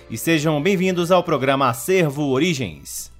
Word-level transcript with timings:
e 0.10 0.18
sejam 0.18 0.62
bem-vindos 0.62 1.12
ao 1.12 1.24
programa 1.24 1.70
Acervo 1.70 2.30
Origens. 2.30 3.12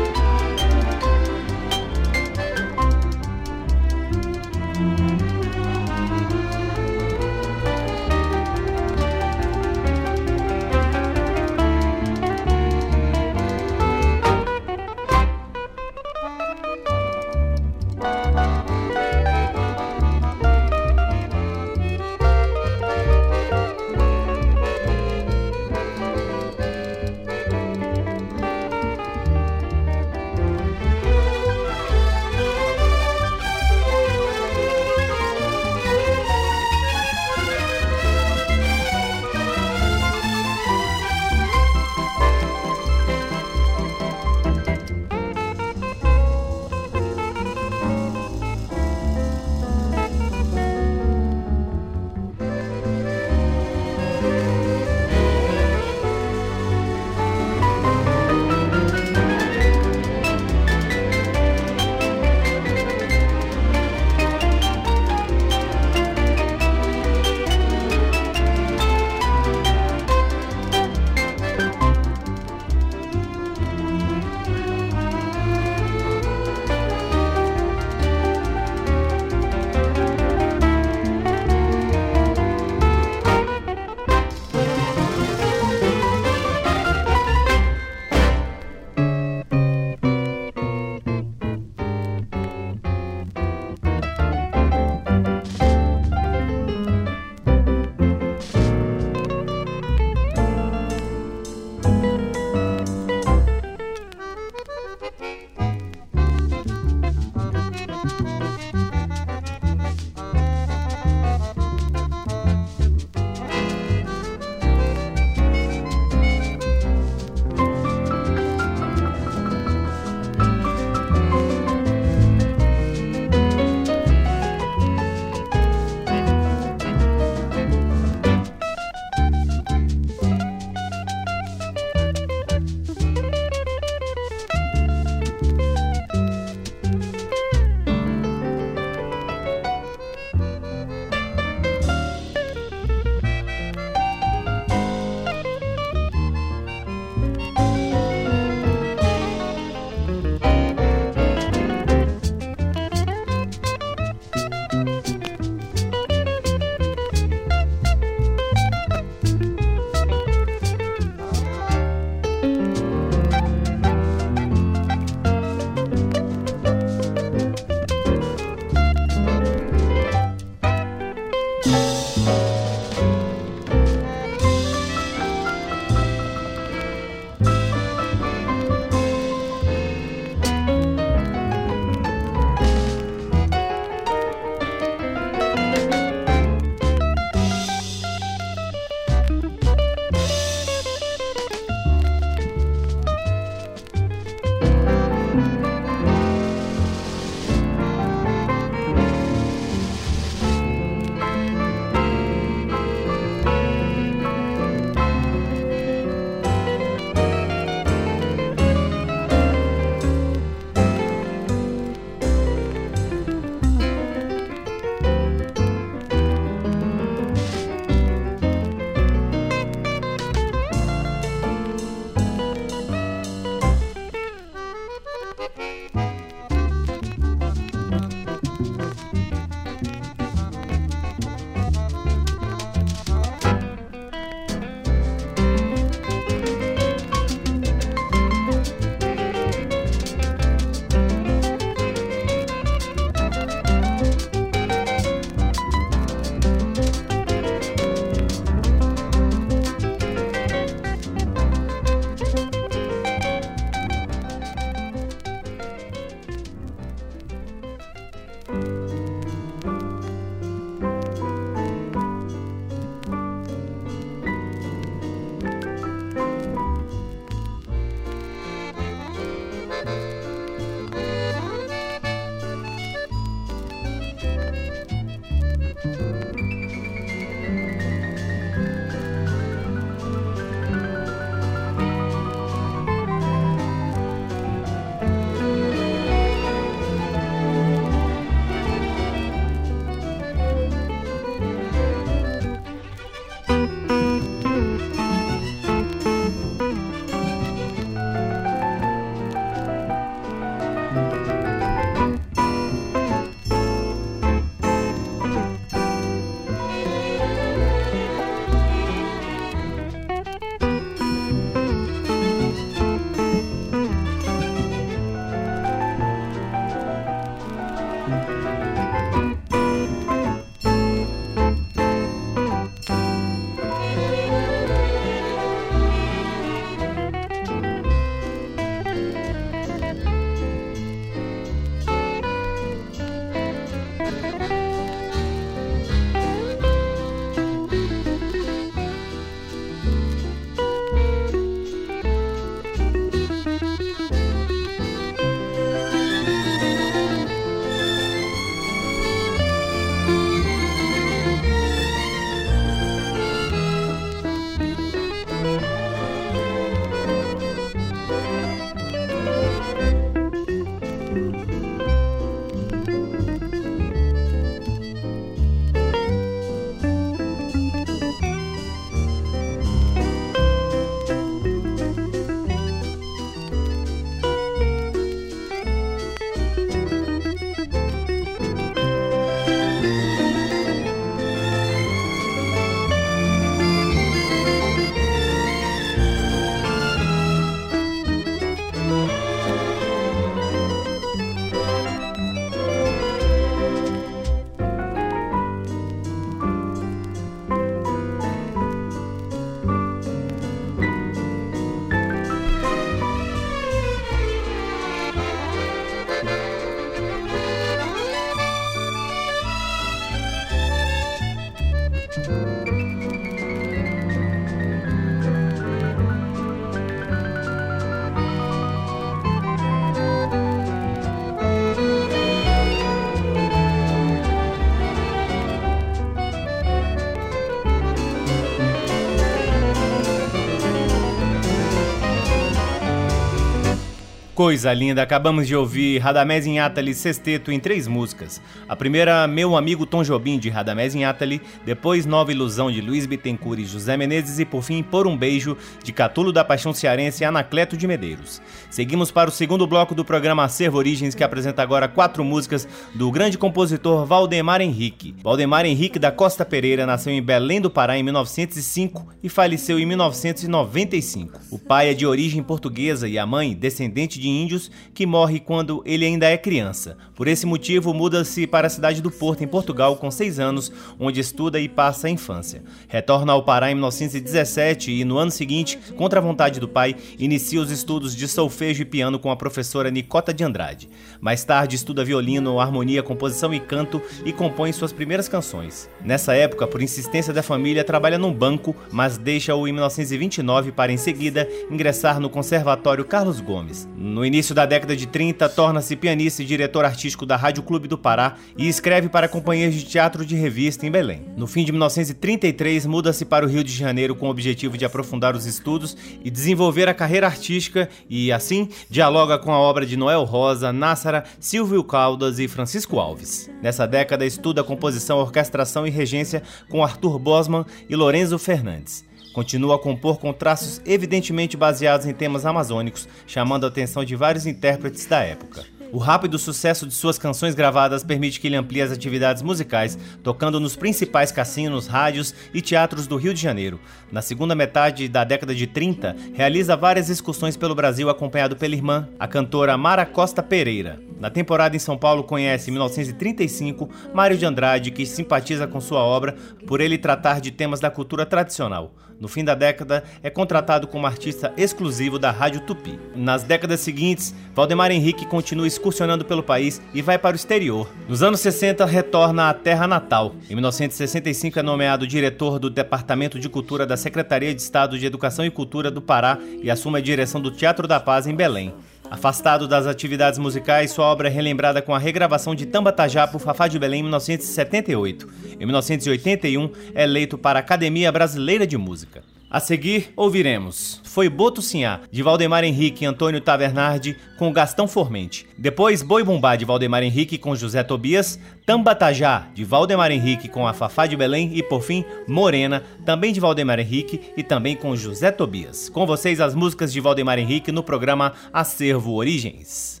Coisa 434.43 434.73
linda! 434.73 435.03
Acabamos 435.03 435.45
de 435.45 435.55
ouvir 435.55 435.99
Radamés 435.99 436.47
Atali 436.57 436.95
Sexteto 436.95 437.51
em 437.51 437.59
três 437.59 437.87
músicas. 437.87 438.41
A 438.67 438.75
primeira, 438.75 439.27
Meu 439.27 439.55
Amigo 439.55 439.85
Tom 439.85 440.01
Jobim, 440.01 440.39
de 440.39 440.49
Radamés 440.49 440.95
Atali, 440.95 441.39
depois 441.63 442.07
Nova 442.07 442.31
Ilusão, 442.31 442.71
de 442.71 442.81
Luiz 442.81 443.05
Bittencourt 443.05 443.59
e 443.59 443.65
José 443.65 443.95
Menezes, 443.95 444.39
e 444.39 444.45
por 444.45 444.63
fim, 444.63 444.81
Por 444.81 445.05
um 445.05 445.15
Beijo, 445.15 445.55
de 445.83 445.93
Catulo 445.93 446.33
da 446.33 446.43
Paixão 446.43 446.73
Cearense 446.73 447.21
e 447.21 447.25
Anacleto 447.25 447.77
de 447.77 447.85
Medeiros. 447.85 448.41
Seguimos 448.71 449.11
para 449.11 449.29
o 449.29 449.31
segundo 449.31 449.67
bloco 449.67 449.93
do 449.93 450.03
programa 450.03 450.43
Acervo 450.43 450.79
Origens, 450.79 451.13
que 451.13 451.23
apresenta 451.23 451.61
agora 451.61 451.87
quatro 451.87 452.23
músicas 452.25 452.67
do 452.95 453.11
grande 453.11 453.37
compositor 453.37 454.07
Valdemar 454.07 454.59
Henrique. 454.59 455.13
Valdemar 455.21 455.67
Henrique 455.67 455.99
da 455.99 456.11
Costa 456.11 456.43
Pereira 456.43 456.87
nasceu 456.87 457.13
em 457.13 457.21
Belém 457.21 457.61
do 457.61 457.69
Pará 457.69 457.95
em 457.95 458.01
1905 458.01 459.07
e 459.21 459.29
faleceu 459.29 459.77
em 459.77 459.85
1995. 459.85 461.39
O 461.51 461.59
pai 461.59 461.91
é 461.91 461.93
de 461.93 462.07
origem 462.07 462.41
portuguesa 462.41 463.07
e 463.07 463.19
a 463.19 463.25
mãe, 463.27 463.53
descendente 463.53 464.19
de 464.19 464.30
índios, 464.31 464.71
que 464.93 465.05
morre 465.05 465.39
quando 465.39 465.83
ele 465.85 466.05
ainda 466.05 466.29
é 466.29 466.37
criança. 466.37 466.97
Por 467.15 467.27
esse 467.27 467.45
motivo, 467.45 467.93
muda-se 467.93 468.47
para 468.47 468.67
a 468.67 468.69
cidade 468.69 469.01
do 469.01 469.11
Porto, 469.11 469.43
em 469.43 469.47
Portugal, 469.47 469.95
com 469.97 470.09
seis 470.09 470.39
anos, 470.39 470.71
onde 470.99 471.19
estuda 471.19 471.59
e 471.59 471.67
passa 471.67 472.07
a 472.07 472.09
infância. 472.09 472.63
Retorna 472.87 473.33
ao 473.33 473.43
Pará 473.43 473.69
em 473.69 473.75
1917 473.75 474.91
e, 474.91 475.05
no 475.05 475.17
ano 475.17 475.31
seguinte, 475.31 475.77
contra 475.95 476.19
a 476.19 476.23
vontade 476.23 476.59
do 476.59 476.67
pai, 476.67 476.95
inicia 477.19 477.61
os 477.61 477.69
estudos 477.69 478.15
de 478.15 478.27
solfejo 478.27 478.81
e 478.81 478.85
piano 478.85 479.19
com 479.19 479.29
a 479.29 479.35
professora 479.35 479.91
Nicota 479.91 480.33
de 480.33 480.43
Andrade. 480.43 480.89
Mais 481.19 481.43
tarde, 481.43 481.75
estuda 481.75 482.03
violino, 482.03 482.59
harmonia, 482.59 483.03
composição 483.03 483.53
e 483.53 483.59
canto 483.59 484.01
e 484.25 484.31
compõe 484.31 484.71
suas 484.71 484.93
primeiras 484.93 485.27
canções. 485.27 485.89
Nessa 486.03 486.33
época, 486.33 486.67
por 486.67 486.81
insistência 486.81 487.33
da 487.33 487.43
família, 487.43 487.83
trabalha 487.83 488.17
num 488.17 488.33
banco, 488.33 488.75
mas 488.91 489.17
deixa-o 489.17 489.67
em 489.67 489.71
1929 489.71 490.71
para, 490.71 490.91
em 490.91 490.97
seguida, 490.97 491.47
ingressar 491.69 492.19
no 492.19 492.29
Conservatório 492.29 493.05
Carlos 493.05 493.39
Gomes. 493.39 493.87
No 493.95 494.20
início 494.25 494.53
da 494.53 494.65
década 494.65 494.95
de 494.95 495.07
30, 495.07 495.47
torna-se 495.49 495.95
pianista 495.95 496.43
e 496.43 496.45
diretor 496.45 496.85
artístico 496.85 497.25
da 497.25 497.35
Rádio 497.35 497.63
Clube 497.63 497.87
do 497.87 497.97
Pará 497.97 498.35
e 498.57 498.67
escreve 498.67 499.09
para 499.09 499.27
companhias 499.27 499.73
de 499.73 499.83
teatro 499.83 500.25
de 500.25 500.35
revista 500.35 500.85
em 500.85 500.91
Belém. 500.91 501.25
No 501.37 501.47
fim 501.47 501.63
de 501.63 501.71
1933, 501.71 502.85
muda-se 502.85 503.25
para 503.25 503.45
o 503.45 503.49
Rio 503.49 503.63
de 503.63 503.71
Janeiro 503.71 504.15
com 504.15 504.27
o 504.27 504.29
objetivo 504.29 504.77
de 504.77 504.85
aprofundar 504.85 505.35
os 505.35 505.45
estudos 505.45 505.95
e 506.23 506.29
desenvolver 506.29 506.89
a 506.89 506.93
carreira 506.93 507.27
artística 507.27 507.89
e, 508.09 508.31
assim, 508.31 508.69
dialoga 508.89 509.39
com 509.39 509.51
a 509.51 509.59
obra 509.59 509.85
de 509.85 509.97
Noel 509.97 510.23
Rosa, 510.23 510.73
Nássara, 510.73 511.23
Silvio 511.39 511.83
Caldas 511.83 512.39
e 512.39 512.47
Francisco 512.47 512.99
Alves. 512.99 513.49
Nessa 513.61 513.87
década, 513.87 514.25
estuda 514.25 514.63
composição, 514.63 515.19
orquestração 515.19 515.87
e 515.87 515.89
regência 515.89 516.43
com 516.69 516.83
Arthur 516.83 517.17
Bosman 517.17 517.65
e 517.89 517.95
Lorenzo 517.95 518.37
Fernandes. 518.37 519.10
Continua 519.33 519.75
a 519.75 519.79
compor 519.79 520.19
com 520.19 520.33
traços 520.33 520.81
evidentemente 520.85 521.55
baseados 521.55 522.05
em 522.05 522.13
temas 522.13 522.45
amazônicos, 522.45 523.07
chamando 523.25 523.65
a 523.65 523.69
atenção 523.69 524.03
de 524.03 524.15
vários 524.15 524.45
intérpretes 524.45 525.05
da 525.05 525.21
época. 525.21 525.63
O 525.93 525.97
rápido 525.97 526.39
sucesso 526.39 526.87
de 526.87 526.93
suas 526.93 527.17
canções 527.17 527.53
gravadas 527.53 528.01
permite 528.01 528.39
que 528.39 528.47
ele 528.47 528.55
amplie 528.55 528.81
as 528.81 528.93
atividades 528.93 529.43
musicais, 529.43 529.97
tocando 530.23 530.57
nos 530.57 530.73
principais 530.73 531.33
cassinos, 531.33 531.85
rádios 531.85 532.33
e 532.53 532.61
teatros 532.61 533.07
do 533.07 533.17
Rio 533.17 533.33
de 533.33 533.41
Janeiro. 533.41 533.77
Na 534.09 534.21
segunda 534.21 534.55
metade 534.55 535.09
da 535.09 535.25
década 535.25 535.53
de 535.53 535.67
30, 535.67 536.15
realiza 536.33 536.77
várias 536.77 537.09
excursões 537.09 537.57
pelo 537.57 537.75
Brasil 537.75 538.09
acompanhado 538.09 538.55
pela 538.55 538.73
irmã, 538.73 539.09
a 539.19 539.27
cantora 539.27 539.77
Mara 539.77 540.05
Costa 540.05 540.41
Pereira. 540.41 540.97
Na 541.19 541.29
temporada 541.29 541.75
em 541.75 541.79
São 541.79 541.97
Paulo, 541.97 542.23
conhece 542.23 542.69
em 542.69 542.71
1935 542.71 543.89
Mário 544.13 544.37
de 544.37 544.45
Andrade, 544.45 544.91
que 544.91 545.05
simpatiza 545.05 545.67
com 545.67 545.81
sua 545.81 545.99
obra 545.99 546.35
por 546.65 546.79
ele 546.79 546.97
tratar 546.97 547.41
de 547.41 547.51
temas 547.51 547.81
da 547.81 547.91
cultura 547.91 548.25
tradicional. 548.25 548.95
No 549.21 549.27
fim 549.27 549.45
da 549.45 549.53
década, 549.53 550.03
é 550.23 550.31
contratado 550.31 550.87
como 550.87 551.05
artista 551.05 551.53
exclusivo 551.55 552.17
da 552.17 552.31
Rádio 552.31 552.61
Tupi. 552.61 552.99
Nas 553.15 553.43
décadas 553.43 553.79
seguintes, 553.81 554.33
Valdemar 554.55 554.89
Henrique 554.89 555.27
continua 555.27 555.67
excursionando 555.67 556.25
pelo 556.25 556.41
país 556.41 556.81
e 556.91 557.03
vai 557.03 557.19
para 557.19 557.33
o 557.33 557.35
exterior. 557.35 557.87
Nos 558.09 558.23
anos 558.23 558.39
60, 558.39 558.83
retorna 558.83 559.47
à 559.47 559.53
terra 559.53 559.87
natal. 559.87 560.33
Em 560.49 560.55
1965, 560.55 561.59
é 561.59 561.61
nomeado 561.61 562.07
diretor 562.07 562.57
do 562.57 562.67
Departamento 562.67 563.37
de 563.37 563.47
Cultura 563.47 563.85
da 563.85 563.95
Secretaria 563.95 564.55
de 564.55 564.61
Estado 564.61 564.97
de 564.97 565.05
Educação 565.05 565.45
e 565.45 565.51
Cultura 565.51 565.91
do 565.91 566.01
Pará 566.01 566.39
e 566.59 566.71
assume 566.71 566.97
a 566.97 567.01
direção 567.01 567.39
do 567.39 567.51
Teatro 567.51 567.87
da 567.87 567.99
Paz 567.99 568.25
em 568.25 568.33
Belém. 568.33 568.73
Afastado 569.11 569.67
das 569.67 569.87
atividades 569.87 570.39
musicais, 570.39 570.91
sua 570.91 571.03
obra 571.03 571.27
é 571.27 571.31
relembrada 571.31 571.81
com 571.81 571.93
a 571.93 571.99
regravação 571.99 572.55
de 572.55 572.65
Tamba 572.65 572.93
Tajá 572.93 573.27
por 573.27 573.41
Fafá 573.41 573.67
de 573.67 573.77
Belém 573.77 573.99
em 573.99 574.03
1978. 574.03 575.27
Em 575.59 575.65
1981, 575.65 576.71
é 576.95 577.03
eleito 577.03 577.37
para 577.37 577.59
a 577.59 577.61
Academia 577.61 578.09
Brasileira 578.09 578.65
de 578.65 578.77
Música. 578.77 579.21
A 579.51 579.59
seguir, 579.59 580.13
ouviremos 580.15 581.01
Foi 581.03 581.27
Boto 581.27 581.61
Sinhá, 581.61 581.99
de 582.09 582.23
Valdemar 582.23 582.63
Henrique 582.63 583.03
e 583.03 583.05
Antônio 583.05 583.41
Tavernardi, 583.41 584.15
com 584.37 584.53
Gastão 584.53 584.87
Formente. 584.87 585.45
Depois, 585.57 586.01
Boi 586.01 586.23
Bumbá, 586.23 586.55
de 586.55 586.63
Valdemar 586.63 587.03
Henrique 587.03 587.37
com 587.37 587.53
José 587.53 587.83
Tobias, 587.83 588.39
Tambatajá, 588.65 589.49
de 589.53 589.65
Valdemar 589.65 590.09
Henrique 590.09 590.47
com 590.47 590.65
a 590.65 590.71
Fafá 590.71 591.05
de 591.05 591.17
Belém 591.17 591.51
e, 591.53 591.61
por 591.61 591.83
fim, 591.83 592.05
Morena, 592.25 592.81
também 593.05 593.33
de 593.33 593.41
Valdemar 593.41 593.77
Henrique 593.77 594.21
e 594.37 594.41
também 594.41 594.73
com 594.73 594.95
José 594.95 595.31
Tobias. 595.31 595.89
Com 595.89 596.05
vocês, 596.05 596.39
as 596.39 596.55
músicas 596.55 596.93
de 596.93 597.01
Valdemar 597.01 597.37
Henrique 597.37 597.73
no 597.73 597.83
programa 597.83 598.31
Acervo 598.53 599.15
Origens. 599.15 600.00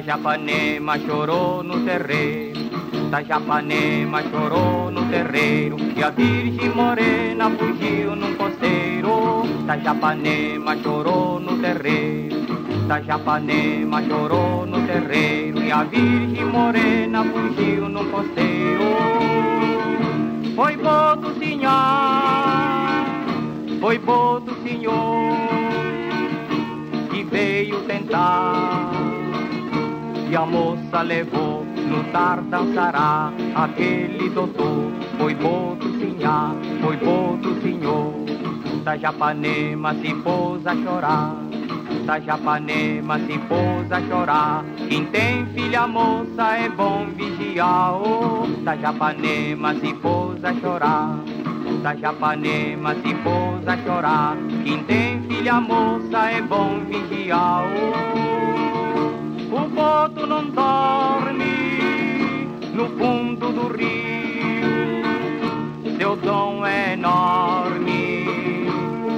Japanema 0.00 0.98
chorou 0.98 1.62
no 1.62 1.84
terreiro, 1.84 2.60
da 3.10 3.22
Japanema 3.22 4.22
chorou 4.22 4.90
no 4.90 5.08
terreiro, 5.08 5.76
e 5.96 6.02
a 6.02 6.10
Virgem 6.10 6.70
Morena 6.70 7.50
fugiu 7.50 8.14
num 8.14 8.34
coceiro. 8.34 9.44
Da 9.66 9.78
Japanema 9.78 10.76
chorou 10.82 11.40
no 11.40 11.58
terreiro, 11.58 12.36
da 12.86 13.00
Japanema 13.00 14.02
chorou 14.02 14.66
no 14.66 14.86
terreiro, 14.86 15.62
e 15.62 15.72
a 15.72 15.84
Virgem 15.84 16.44
Morena 16.44 17.24
fugiu 17.24 17.88
num 17.88 18.10
coceiro. 18.10 18.84
Foi 20.54 20.76
boto 20.76 21.34
sinhar, 21.38 23.04
foi 23.80 23.98
boto 23.98 24.54
senhor, 24.62 25.36
que 27.10 27.24
veio 27.24 27.80
tentar 27.82 29.13
e 30.34 30.36
a 30.36 30.44
moça 30.44 31.00
levou 31.02 31.64
no 31.64 32.02
tar 32.10 32.42
dançará. 32.42 33.32
Aquele 33.54 34.28
doutor 34.30 34.90
foi 35.16 35.32
boto 35.32 35.88
sinhá, 36.00 36.50
foi 36.82 36.96
boto 36.96 37.54
senhor 37.62 38.12
da 38.82 38.96
Japanema 38.96 39.94
se 39.94 40.12
pôs 40.24 40.66
a 40.66 40.74
chorar 40.74 41.36
da 42.04 42.18
Japanema 42.18 43.18
se 43.20 43.38
pôs 43.48 43.92
a 43.92 44.00
chorar. 44.02 44.64
Quem 44.88 45.06
tem 45.06 45.46
filha 45.54 45.86
moça 45.86 46.56
é 46.56 46.68
bom 46.68 47.06
vigiar. 47.16 47.94
Oh, 47.94 48.46
da 48.64 48.76
Japanema 48.76 49.74
se 49.76 49.94
pôs 49.94 50.44
a 50.44 50.52
chorar 50.54 51.16
da 51.80 51.94
Japanema 51.94 52.94
se 52.94 53.14
pôs 53.22 53.68
a 53.68 53.76
chorar. 53.76 54.36
Quem 54.64 54.82
tem 54.82 55.22
filha 55.28 55.60
moça 55.60 56.30
é 56.30 56.42
bom 56.42 56.80
vigiar. 56.88 57.62
Oh, 57.62 58.33
o 59.54 59.68
boto 59.68 60.26
não 60.26 60.50
dorme 60.50 61.44
no 62.74 62.88
fundo 62.98 63.52
do 63.52 63.68
rio. 63.76 65.04
Seu 65.96 66.16
dom 66.16 66.66
é 66.66 66.94
enorme. 66.94 68.26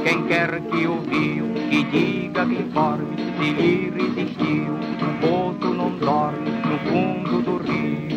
Quem 0.05 0.27
quer 0.27 0.61
que 0.61 0.87
o 0.87 1.01
viu, 1.01 1.47
que 1.71 1.83
diga, 1.85 2.45
que 2.45 2.55
informe 2.55 3.17
se 3.39 3.51
lhe 3.51 3.91
resistiu. 3.91 4.75
O 5.01 5.27
boto 5.27 5.69
não 5.73 5.91
dorme 5.97 6.51
no 6.51 6.79
fundo 6.91 7.43
do 7.43 7.57
rio. 7.57 8.16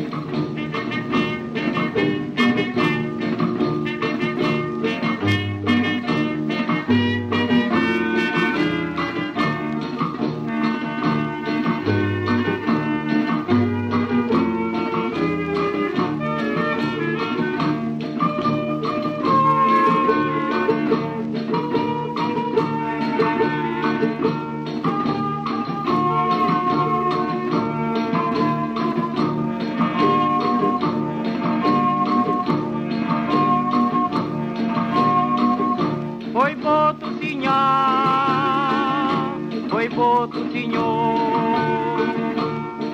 senhor 40.60 41.16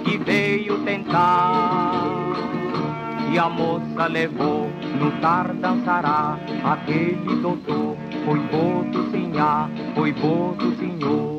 que 0.04 0.18
veio 0.20 0.78
tentar. 0.80 2.34
E 3.32 3.40
a 3.40 3.50
moça 3.50 4.08
levou, 4.08 4.70
no 5.00 5.12
tardançará 5.20 6.38
aquele 6.64 7.36
doutor 7.42 7.98
foi 8.24 8.40
boto 8.40 9.10
senhor, 9.12 9.70
foi 9.96 10.12
boto 10.14 10.76
senhor. 10.78 11.36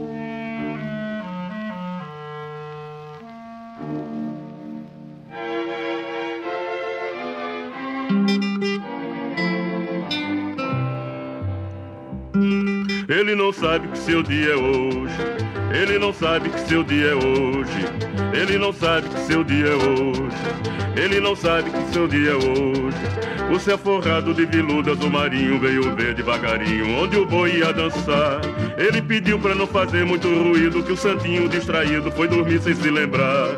Ele 13.09 13.35
não 13.35 13.53
sabe 13.53 13.89
que 13.89 13.99
seu 13.99 14.23
dia 14.23 14.53
é 14.53 14.57
hoje 14.57 15.46
ele 15.77 15.99
não 15.99 16.11
sabe 16.11 16.49
que 16.49 16.61
seu 16.61 16.83
dia 16.83 17.09
é 17.09 17.15
hoje. 17.15 17.85
Ele 18.33 18.57
não 18.57 18.73
sabe 18.73 19.11
que 19.11 19.21
seu 19.27 19.45
dia 19.45 19.67
é 19.67 19.75
hoje. 19.75 20.23
Ele 20.97 21.21
não 21.21 21.37
sabe 21.37 21.71
que 21.71 21.93
seu 21.93 22.09
dia 22.09 22.31
é 22.31 22.35
hoje. 22.35 22.97
O 23.53 23.61
céu 23.61 23.77
forrado 23.77 24.33
de 24.33 24.47
viludas 24.47 24.99
do 24.99 25.11
marinho 25.11 25.61
veio 25.61 25.95
ver 25.95 26.15
devagarinho 26.15 26.99
onde 26.99 27.19
o 27.19 27.27
boi 27.27 27.59
ia 27.59 27.75
dançar. 27.75 28.41
Ele 28.79 29.03
pediu 29.03 29.39
pra 29.39 29.55
não 29.55 29.67
fazer 29.67 30.07
muito 30.07 30.27
ruído, 30.27 30.83
que 30.83 30.93
o 30.93 30.97
santinho 30.97 31.47
distraído 31.47 32.11
foi 32.11 32.27
dormir 32.27 32.59
sem 32.61 32.75
se 32.75 32.91
lembrar. 32.91 33.49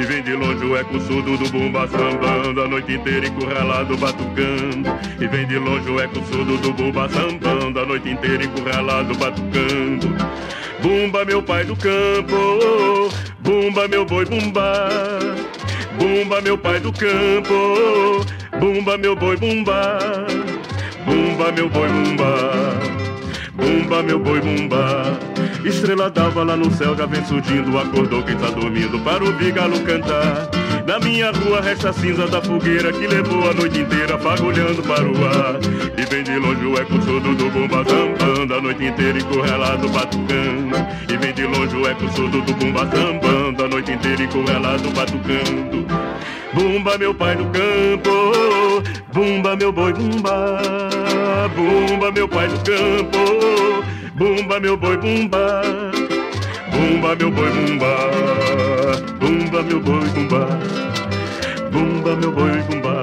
E 0.00 0.02
vem 0.02 0.22
de 0.22 0.32
longe 0.32 0.64
o 0.64 0.74
eco 0.74 0.98
surdo 1.00 1.36
do 1.36 1.48
bumba 1.50 1.86
sambando, 1.88 2.62
a 2.62 2.68
noite 2.68 2.94
inteira 2.94 3.26
encurralado 3.26 3.98
batucando. 3.98 4.88
E 5.20 5.26
vem 5.28 5.46
de 5.46 5.58
longe 5.58 5.90
o 5.90 6.00
eco 6.00 6.24
surdo 6.24 6.56
do 6.56 6.72
bumba 6.72 7.06
sambando, 7.10 7.78
a 7.78 7.84
noite 7.84 8.08
inteira 8.08 8.44
encurralado 8.44 9.14
batucando. 9.14 10.16
Bumba, 10.82 11.24
meu 11.24 11.42
pai 11.42 11.64
do 11.64 11.74
campo, 11.74 13.10
bumba, 13.40 13.88
meu 13.88 14.04
boi, 14.04 14.24
bumba. 14.24 14.88
Bumba, 15.98 16.40
meu 16.40 16.58
pai 16.58 16.78
do 16.80 16.92
campo, 16.92 18.24
bumba, 18.58 18.98
meu 18.98 19.16
boi, 19.16 19.36
bumba. 19.36 19.98
Bumba, 21.04 21.52
meu 21.52 21.68
boi, 21.68 21.88
bumba. 21.88 22.26
Bumba, 23.54 24.02
meu 24.02 24.18
boi, 24.18 24.40
bumba. 24.40 25.18
Estrela 25.64 26.10
d'alva 26.10 26.44
lá 26.44 26.56
no 26.56 26.70
céu 26.70 26.94
já 26.94 27.06
vem 27.06 27.24
surgindo, 27.24 27.78
acordou 27.78 28.22
quem 28.22 28.36
tá 28.36 28.50
dormindo 28.50 29.00
para 29.00 29.24
ouvir 29.24 29.52
galo 29.52 29.80
cantar. 29.80 30.48
Na 30.86 31.00
minha 31.00 31.32
rua 31.32 31.60
resta 31.60 31.92
cinza 31.92 32.28
da 32.28 32.40
fogueira 32.40 32.92
que 32.92 33.08
levou 33.08 33.50
a 33.50 33.52
noite 33.52 33.80
inteira 33.80 34.16
fagulhando 34.18 34.80
para 34.84 35.02
o 35.02 35.24
ar. 35.26 35.58
E 35.98 36.04
vem 36.08 36.22
de 36.22 36.38
longe 36.38 36.64
o 36.64 36.78
eco 36.78 37.02
surdo 37.02 37.34
do 37.34 37.50
bumba 37.50 37.84
sambando, 37.84 38.54
a 38.54 38.60
noite 38.60 38.84
inteira 38.84 39.18
encurralado 39.18 39.88
batucando. 39.88 40.76
E 41.12 41.16
vem 41.16 41.34
de 41.34 41.42
longe 41.42 41.74
o 41.74 41.88
eco 41.88 42.08
surdo 42.12 42.40
do 42.40 42.54
bumba 42.54 42.88
sambando, 42.88 43.64
a 43.64 43.68
noite 43.68 43.90
inteira 43.90 44.22
encurralado 44.22 44.88
batucando. 44.90 45.86
Bumba, 46.54 46.96
meu 46.96 47.12
pai 47.12 47.34
no 47.34 47.46
campo, 47.46 48.82
bumba, 49.12 49.56
meu 49.56 49.72
boi, 49.72 49.92
bumba. 49.92 50.60
Bumba, 51.56 52.12
meu 52.12 52.28
pai 52.28 52.46
no 52.46 52.58
campo, 52.58 53.84
bumba, 54.14 54.60
meu 54.60 54.76
boi, 54.76 54.96
bumba. 54.96 55.95
Bumba, 56.76 57.16
meu 57.16 57.30
boi, 57.30 57.50
bumba. 57.50 57.92
Bumba, 59.18 59.62
meu 59.62 59.80
boi, 59.80 60.08
bumba. 60.10 60.42
Bumba, 61.72 62.16
meu 62.16 62.32
boi, 62.32 62.62
bumba. 62.68 62.95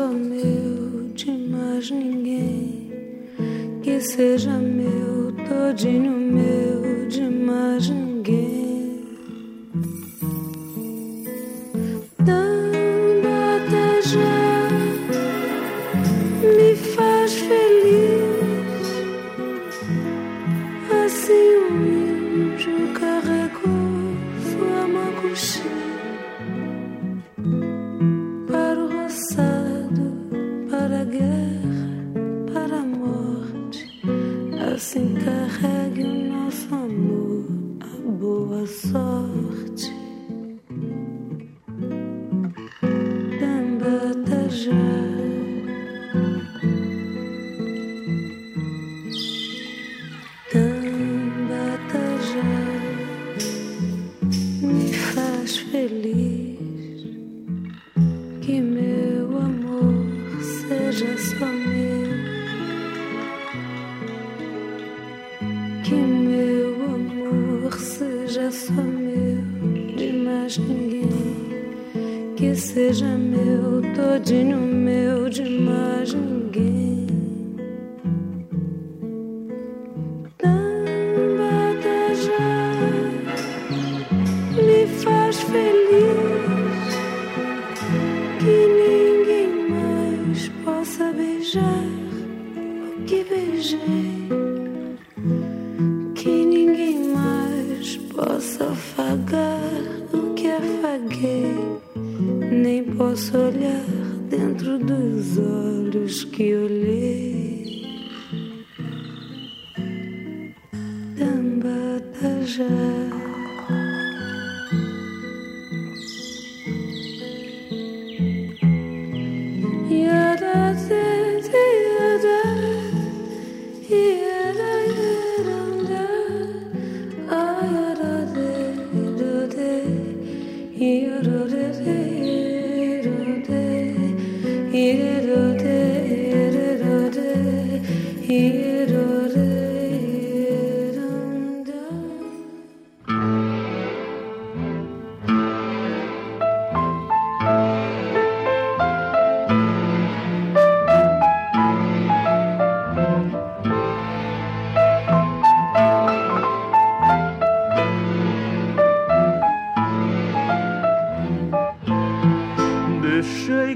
Só 0.00 0.08
meu, 0.08 1.12
de 1.14 1.30
mais 1.30 1.90
ninguém, 1.90 2.90
que 3.82 4.00
seja 4.00 4.56
meu, 4.56 5.30
todinho 5.46 6.12
meu, 6.12 6.69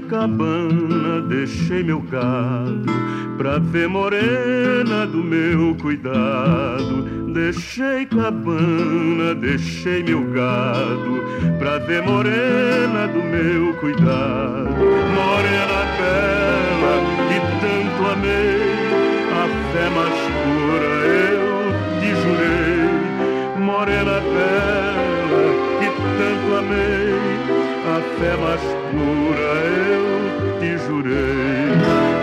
cabana, 0.09 1.21
deixei 1.21 1.83
meu 1.83 1.99
gado 2.01 2.85
pra 3.37 3.59
ver 3.59 3.87
morena 3.87 5.05
do 5.05 5.23
meu 5.23 5.75
cuidado. 5.75 7.03
Deixei 7.33 8.05
cabana, 8.05 9.35
deixei 9.35 10.01
meu 10.03 10.23
gado 10.31 11.21
pra 11.59 11.79
ver 11.79 12.01
morena 12.01 13.07
do 13.07 13.21
meu 13.21 13.73
cuidado. 13.75 14.69
Morena 15.13 15.81
bela 15.97 16.95
que 17.27 17.39
tanto 17.59 18.11
amei, 18.11 18.61
a 19.31 19.43
fé 19.71 19.89
mais 19.89 20.17
pura 20.43 20.91
eu 21.11 21.99
te 21.99 22.09
jurei. 22.21 23.65
Morena 23.65 24.21
bela 24.21 24.84
mais 28.37 28.61
pura 28.91 29.51
eu 29.91 30.59
te 30.59 30.77
jurei. 30.85 31.75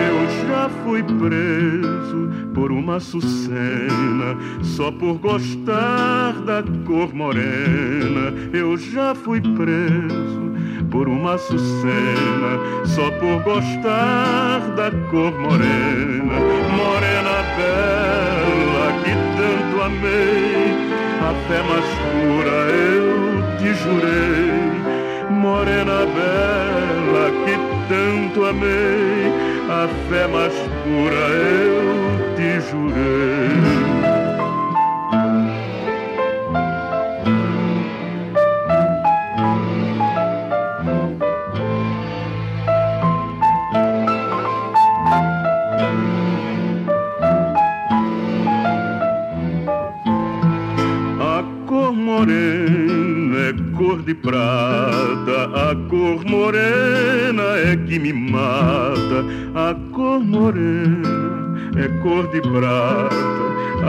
Eu 0.09 0.47
já 0.47 0.69
fui 0.85 1.03
preso 1.03 2.31
por 2.55 2.71
uma 2.71 3.01
sucena, 3.01 4.37
só 4.63 4.91
por 4.91 5.19
gostar 5.19 6.33
da 6.45 6.63
cor 6.87 7.15
morena. 7.15 8.35
Eu 8.53 8.77
já 8.77 9.15
fui 9.15 9.41
preso 9.41 10.53
por 10.91 11.09
uma 11.09 11.39
sucena, 11.39 12.59
só 12.85 13.11
por 13.13 13.43
gostar 13.43 14.61
da 14.77 14.91
cor 15.11 15.33
morena. 15.39 16.35
Morena 16.77 17.43
bela 17.57 18.93
que 19.03 19.13
tanto 19.37 19.83
amei, 19.83 20.75
a 21.21 21.35
fé 21.49 21.63
mais 21.63 21.85
pura 22.13 22.57
eu 22.71 23.59
te 23.59 23.75
jurei. 23.75 24.72
Morena 25.33 26.07
bela 26.15 27.31
que 27.45 27.57
tanto 27.89 28.45
amei, 28.45 29.33
a 29.69 29.89
fé 30.09 30.27
mais 30.29 30.53
pura 30.85 31.17
eu 31.17 32.35
te 32.37 32.61
jurei. 32.69 34.02
De 54.13 54.15
prata, 54.15 55.71
a 55.71 55.75
cor 55.89 56.23
morena 56.27 57.57
é 57.57 57.77
que 57.77 57.99
me 57.99 58.13
mata. 58.13 59.25
A 59.55 59.75
cor 59.95 60.21
morena 60.21 61.59
é 61.77 61.89
cor 62.03 62.27
de 62.29 62.41
prata, 62.43 63.45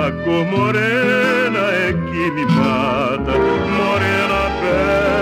a 0.06 0.12
cor 0.24 0.46
morena 0.46 1.60
é 1.88 1.92
que 1.92 2.32
me 2.32 2.46
mata. 2.46 3.34
Morena 3.78 4.44
bela 4.62 5.13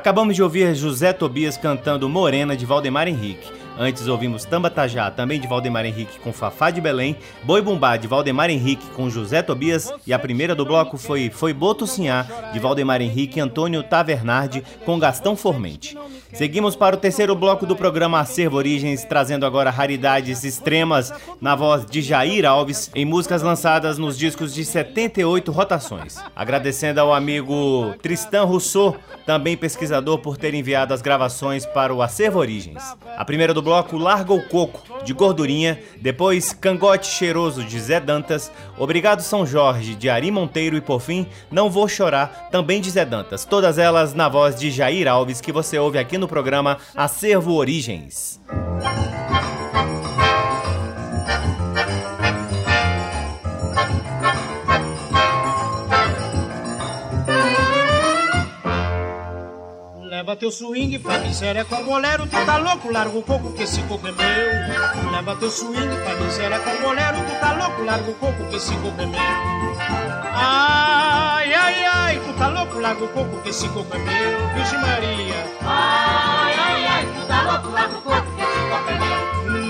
Acabamos 0.00 0.34
de 0.34 0.42
ouvir 0.42 0.74
José 0.74 1.12
Tobias 1.12 1.58
cantando 1.58 2.08
Morena 2.08 2.56
de 2.56 2.64
Valdemar 2.64 3.06
Henrique. 3.06 3.59
Antes 3.82 4.06
ouvimos 4.06 4.44
Tamba 4.44 4.68
Tajá, 4.68 5.10
também 5.10 5.40
de 5.40 5.48
Valdemar 5.48 5.86
Henrique 5.86 6.18
com 6.18 6.34
Fafá 6.34 6.70
de 6.70 6.82
Belém, 6.82 7.16
Boi 7.42 7.62
Bumbá 7.62 7.96
de 7.96 8.06
Valdemar 8.06 8.50
Henrique 8.50 8.86
com 8.88 9.08
José 9.08 9.40
Tobias 9.40 9.90
e 10.06 10.12
a 10.12 10.18
primeira 10.18 10.54
do 10.54 10.66
bloco 10.66 10.98
foi 10.98 11.30
Foi 11.30 11.54
Boto 11.54 11.86
Sinhá 11.86 12.26
de 12.52 12.58
Valdemar 12.58 13.00
Henrique 13.00 13.38
e 13.38 13.40
Antônio 13.40 13.82
Tavernardi 13.82 14.62
com 14.84 14.98
Gastão 14.98 15.34
Formente. 15.34 15.96
Seguimos 16.34 16.76
para 16.76 16.94
o 16.94 16.98
terceiro 16.98 17.34
bloco 17.34 17.64
do 17.64 17.74
programa 17.74 18.20
Acervo 18.20 18.58
Origens, 18.58 19.02
trazendo 19.02 19.46
agora 19.46 19.70
raridades 19.70 20.44
extremas 20.44 21.10
na 21.40 21.56
voz 21.56 21.86
de 21.86 22.02
Jair 22.02 22.44
Alves 22.44 22.90
em 22.94 23.06
músicas 23.06 23.42
lançadas 23.42 23.96
nos 23.96 24.16
discos 24.16 24.52
de 24.52 24.62
78 24.62 25.50
rotações. 25.50 26.18
Agradecendo 26.36 27.00
ao 27.00 27.14
amigo 27.14 27.94
Tristan 28.02 28.44
Rousseau, 28.44 28.94
também 29.24 29.56
pesquisador, 29.56 30.18
por 30.18 30.36
ter 30.36 30.52
enviado 30.54 30.92
as 30.92 31.00
gravações 31.00 31.64
para 31.64 31.94
o 31.94 32.02
Acervo 32.02 32.38
Origens. 32.38 32.82
A 33.16 33.24
primeira 33.24 33.54
do 33.54 33.62
Larga 33.98 34.32
o 34.32 34.42
Coco, 34.42 34.82
de 35.04 35.12
Gordurinha, 35.12 35.78
depois 36.00 36.52
Cangote 36.52 37.06
Cheiroso, 37.06 37.64
de 37.64 37.78
Zé 37.80 38.00
Dantas, 38.00 38.50
Obrigado 38.78 39.20
São 39.20 39.46
Jorge, 39.46 39.94
de 39.94 40.08
Ari 40.08 40.30
Monteiro 40.30 40.76
e 40.76 40.80
por 40.80 41.00
fim 41.00 41.26
Não 41.50 41.70
Vou 41.70 41.88
Chorar, 41.88 42.48
também 42.50 42.80
de 42.80 42.90
Zé 42.90 43.04
Dantas. 43.04 43.44
Todas 43.44 43.78
elas 43.78 44.14
na 44.14 44.28
voz 44.28 44.58
de 44.58 44.70
Jair 44.70 45.08
Alves, 45.08 45.40
que 45.40 45.52
você 45.52 45.78
ouve 45.78 45.98
aqui 45.98 46.18
no 46.18 46.28
programa 46.28 46.78
Acervo 46.96 47.54
Origens. 47.54 48.40
Leva 60.30 60.38
teu 60.38 60.52
swing, 60.52 60.96
faz 61.00 61.26
miséria 61.26 61.64
com 61.64 61.82
bolero, 61.82 62.24
tu 62.24 62.46
tá 62.46 62.56
louco, 62.56 62.92
larga 62.92 63.18
o 63.18 63.20
coco 63.20 63.52
que 63.52 63.64
esse 63.64 63.82
coco 63.82 64.06
é 64.06 64.12
meu. 64.12 65.10
Leva 65.10 65.34
teu 65.34 65.50
swing, 65.50 65.88
faz 66.04 66.20
miséria 66.20 66.60
com 66.60 66.82
bolero, 66.82 67.16
tu 67.16 67.40
tá 67.40 67.52
louco, 67.52 67.82
larga 67.82 68.08
o 68.08 68.14
coco 68.14 68.44
que 68.48 68.54
esse 68.54 68.72
coco 68.76 69.02
é 69.02 69.06
meu. 69.06 69.20
Ai, 70.32 71.52
ai, 71.52 71.84
ai, 71.84 72.20
tu 72.24 72.32
tá 72.34 72.46
louco, 72.46 72.78
larga 72.78 73.04
o 73.04 73.08
coco 73.08 73.42
que 73.42 73.48
esse 73.48 73.68
coco 73.70 73.92
é 73.92 73.98
meu, 73.98 74.54
Virgem 74.54 74.78
Maria. 74.78 75.46
Ai, 75.62 76.54
ai, 76.56 76.86
ai, 76.86 77.06
tu 77.06 77.26
tá 77.26 77.42
louco, 77.42 77.68
larga 77.70 77.96
o 77.96 78.00
coco 78.00 78.36
que 78.36 78.42
esse. 78.42 78.59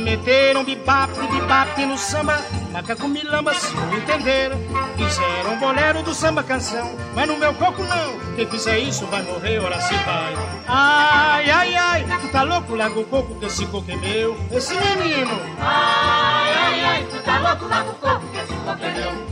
Meteram 0.04 0.64
bibap, 0.64 1.12
bibap 1.30 1.86
no 1.86 1.96
samba, 1.96 2.36
macaco 2.72 3.06
milamba, 3.06 3.54
se 3.54 3.72
não 3.74 3.96
entenderam. 3.96 4.58
Fizeram 4.96 5.58
bolero 5.58 6.02
do 6.02 6.12
samba 6.12 6.42
canção, 6.42 6.96
mas 7.14 7.28
no 7.28 7.36
meu 7.36 7.54
coco 7.54 7.82
não. 7.84 8.18
Quem 8.34 8.46
fizer 8.48 8.78
isso 8.78 9.06
vai 9.06 9.22
morrer, 9.22 9.58
ora 9.60 9.80
se 9.80 9.94
vai. 9.94 10.34
Ai, 10.66 11.50
ai, 11.50 11.74
ai, 11.76 12.06
tu 12.20 12.28
tá 12.28 12.42
louco, 12.42 12.74
larga 12.74 12.98
o 12.98 13.04
coco 13.04 13.34
que 13.36 13.46
esse 13.46 13.66
coco 13.66 13.90
é 13.90 13.96
meu. 13.96 14.36
Esse 14.50 14.74
menino, 14.74 15.40
Ai, 15.60 16.52
ai, 16.54 16.84
ai, 16.84 17.06
tu 17.10 17.22
tá 17.22 17.38
louco, 17.38 17.66
larga 17.66 17.90
o 17.90 17.94
coco 17.94 18.26
que 18.28 18.38
esse 18.38 18.54
coco 18.54 18.84
é 18.84 18.92
meu. 18.92 19.29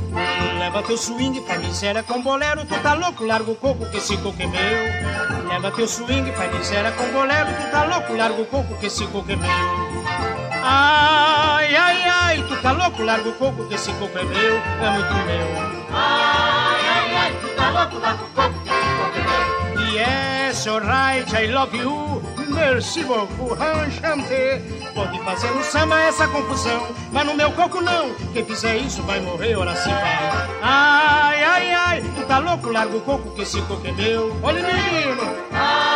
Leva 0.69 0.83
teu 0.83 0.99
swing 0.99 1.41
pra 1.41 1.59
miséria 1.59 2.03
com 2.03 2.21
bolero. 2.21 2.63
Tu 2.67 2.79
tá 2.83 2.93
louco, 2.93 3.25
larga 3.25 3.51
o 3.51 3.55
coco 3.55 3.87
que 3.87 3.97
esse 3.97 4.15
coco 4.19 4.37
é 4.43 4.47
meu. 4.47 5.49
Leva 5.49 5.71
teu 5.71 5.89
swing 5.89 6.31
pra 6.33 6.47
miséria 6.49 6.93
com 6.93 7.11
bolero. 7.11 7.49
Tu 7.49 7.71
tá 7.71 7.85
louco, 7.85 8.15
larga 8.15 8.43
o 8.43 8.45
coco 8.45 8.77
que 8.77 8.87
esse 8.87 9.07
coco 9.07 9.33
é 9.33 9.37
meu. 9.37 9.51
Ai, 10.63 11.75
ai, 11.75 12.03
ai, 12.05 12.45
tu 12.47 12.57
tá 12.61 12.73
louco, 12.73 13.03
larga 13.03 13.31
o 13.31 13.33
coco 13.33 13.67
que 13.67 13.75
esse 13.77 13.91
coco 13.93 14.19
é 14.19 14.25
meu, 14.25 14.57
é 14.57 14.91
muito 14.91 15.15
meu. 15.15 15.47
Ai, 15.91 16.81
ai, 16.87 17.17
ai, 17.17 17.33
tu 17.41 17.49
tá 17.57 17.71
louco, 17.71 17.99
larga 17.99 18.25
o 18.25 18.29
coco 18.29 18.61
que 18.63 18.69
esse 18.69 18.89
coco 18.99 19.19
é 19.19 19.81
meu. 19.81 19.95
Yes, 19.95 20.67
alright, 20.67 21.35
I 21.35 21.47
love 21.47 21.75
you. 21.75 22.28
Merci 22.59 23.05
beaucoup, 23.05 23.57
enchanté. 23.87 24.61
Pode 24.93 25.19
fazer 25.21 25.51
no 25.53 25.63
samba 25.63 26.01
essa 26.01 26.27
confusão, 26.27 26.89
mas 27.13 27.25
no 27.25 27.35
meu 27.35 27.53
coco 27.53 27.81
não. 27.81 28.13
Quem 28.33 28.45
fizer 28.45 28.77
isso 28.77 29.01
vai 29.03 29.21
morrer, 29.21 29.57
ora 29.57 29.77
se 29.77 29.89
vai. 29.89 30.49
Ai, 30.61 31.45
ai, 31.45 31.73
ai, 31.73 32.03
tu 32.17 32.27
tá 32.27 32.39
louco, 32.39 32.71
larga 32.71 32.97
o 32.97 33.01
coco 33.01 33.31
que 33.31 33.43
esse 33.43 33.63
coco 33.63 33.87
é 33.87 33.93
meu. 33.93 34.37
Olha, 34.43 34.61
menino. 34.63 35.23
Ai, 35.53 35.88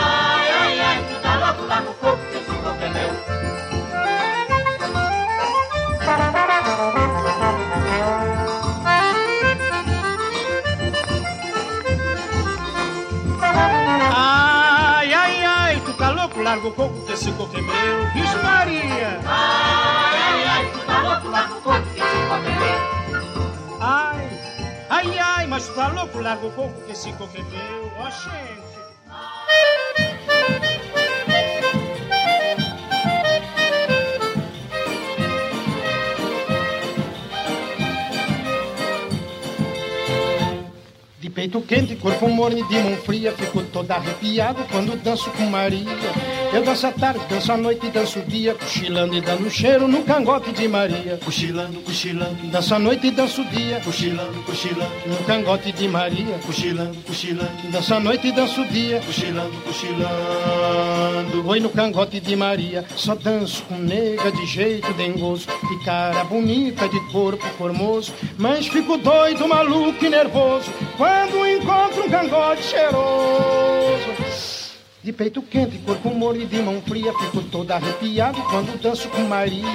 larga 16.62 16.68
o 16.68 16.72
coco 16.72 17.06
que 17.06 17.12
esse 17.12 17.32
coco 17.32 17.56
é 17.56 17.60
meu. 17.60 18.12
Vixe 18.12 18.36
Maria. 18.36 19.20
Ai, 19.26 20.18
ai, 20.18 20.44
ai, 20.44 20.86
tá 20.86 21.02
louco, 21.02 21.28
larga 21.28 21.54
o 21.54 21.60
coco 21.60 21.82
que 21.82 22.00
esse 22.00 22.26
coco 22.28 22.46
é 22.46 22.60
meu. 22.60 23.78
Ai, 23.80 24.28
ai, 24.90 25.18
ai, 25.18 25.46
mas 25.46 25.68
tá 25.68 25.88
louco, 25.88 26.18
larga 26.20 26.46
o 26.46 26.52
coco 26.52 26.82
que 26.82 26.92
esse 26.92 27.12
coco 27.14 27.36
é 27.36 27.42
meu. 27.42 27.92
Ó, 27.98 28.10
gente. 28.10 28.71
Peito 41.32 41.60
quente, 41.62 41.96
corpo 41.96 42.28
morno 42.28 42.58
e 42.58 42.62
de 42.64 42.78
mão 42.78 42.96
fria, 42.98 43.32
fico 43.32 43.62
todo 43.64 43.90
arrepiado 43.90 44.64
quando 44.70 44.96
danço 45.02 45.30
com 45.30 45.44
Maria. 45.46 45.90
Eu 46.52 46.62
danço 46.62 46.86
a 46.86 46.92
tarde, 46.92 47.20
danço 47.28 47.50
a 47.50 47.56
noite 47.56 47.86
e 47.86 47.90
danço 47.90 48.18
o 48.18 48.22
dia, 48.22 48.54
cochilando 48.54 49.14
e 49.16 49.20
dando 49.20 49.50
cheiro 49.50 49.88
no 49.88 50.02
cangote 50.02 50.52
de 50.52 50.68
Maria. 50.68 51.18
Cochilando, 51.24 51.80
cochilando, 51.80 52.36
Danço 52.48 52.74
a 52.74 52.78
noite 52.78 53.06
e 53.06 53.10
danço 53.10 53.40
o 53.40 53.44
dia, 53.46 53.80
cochilando, 53.80 54.42
cochilando, 54.42 54.92
no 55.06 55.16
cangote 55.24 55.72
de 55.72 55.88
Maria. 55.88 56.38
cochilando, 56.44 56.96
cochilando, 57.06 57.70
Danço 57.70 57.94
a 57.94 58.00
noite 58.00 58.26
e 58.28 58.32
danço 58.32 58.60
o 58.60 58.68
dia, 58.68 59.00
cochilando, 59.00 59.52
cochilando. 59.64 61.48
Oi 61.48 61.60
no 61.60 61.70
cangote 61.70 62.20
de 62.20 62.36
Maria, 62.36 62.84
só 62.94 63.14
danço 63.14 63.62
com 63.62 63.78
nega 63.78 64.30
de 64.30 64.44
jeito 64.46 64.92
dengoso, 64.92 65.46
de 65.46 65.84
cara 65.84 66.22
bonita, 66.24 66.86
de 66.88 67.00
corpo 67.10 67.46
formoso, 67.56 68.12
mas 68.36 68.66
fico 68.66 68.98
doido, 68.98 69.48
maluco 69.48 70.04
e 70.04 70.10
nervoso 70.10 70.70
quando 70.96 71.21
encontro 71.26 72.04
um 72.04 72.10
cangote 72.10 72.62
cheiroso. 72.62 73.72
De 75.02 75.12
peito 75.12 75.42
quente, 75.42 75.78
corpo 75.78 76.14
morno 76.14 76.40
e 76.40 76.46
de 76.46 76.62
mão 76.62 76.80
fria, 76.80 77.12
fico 77.12 77.42
todo 77.42 77.68
arrepiado 77.72 78.40
quando 78.42 78.80
danço 78.80 79.08
com 79.08 79.22
Maria. 79.22 79.66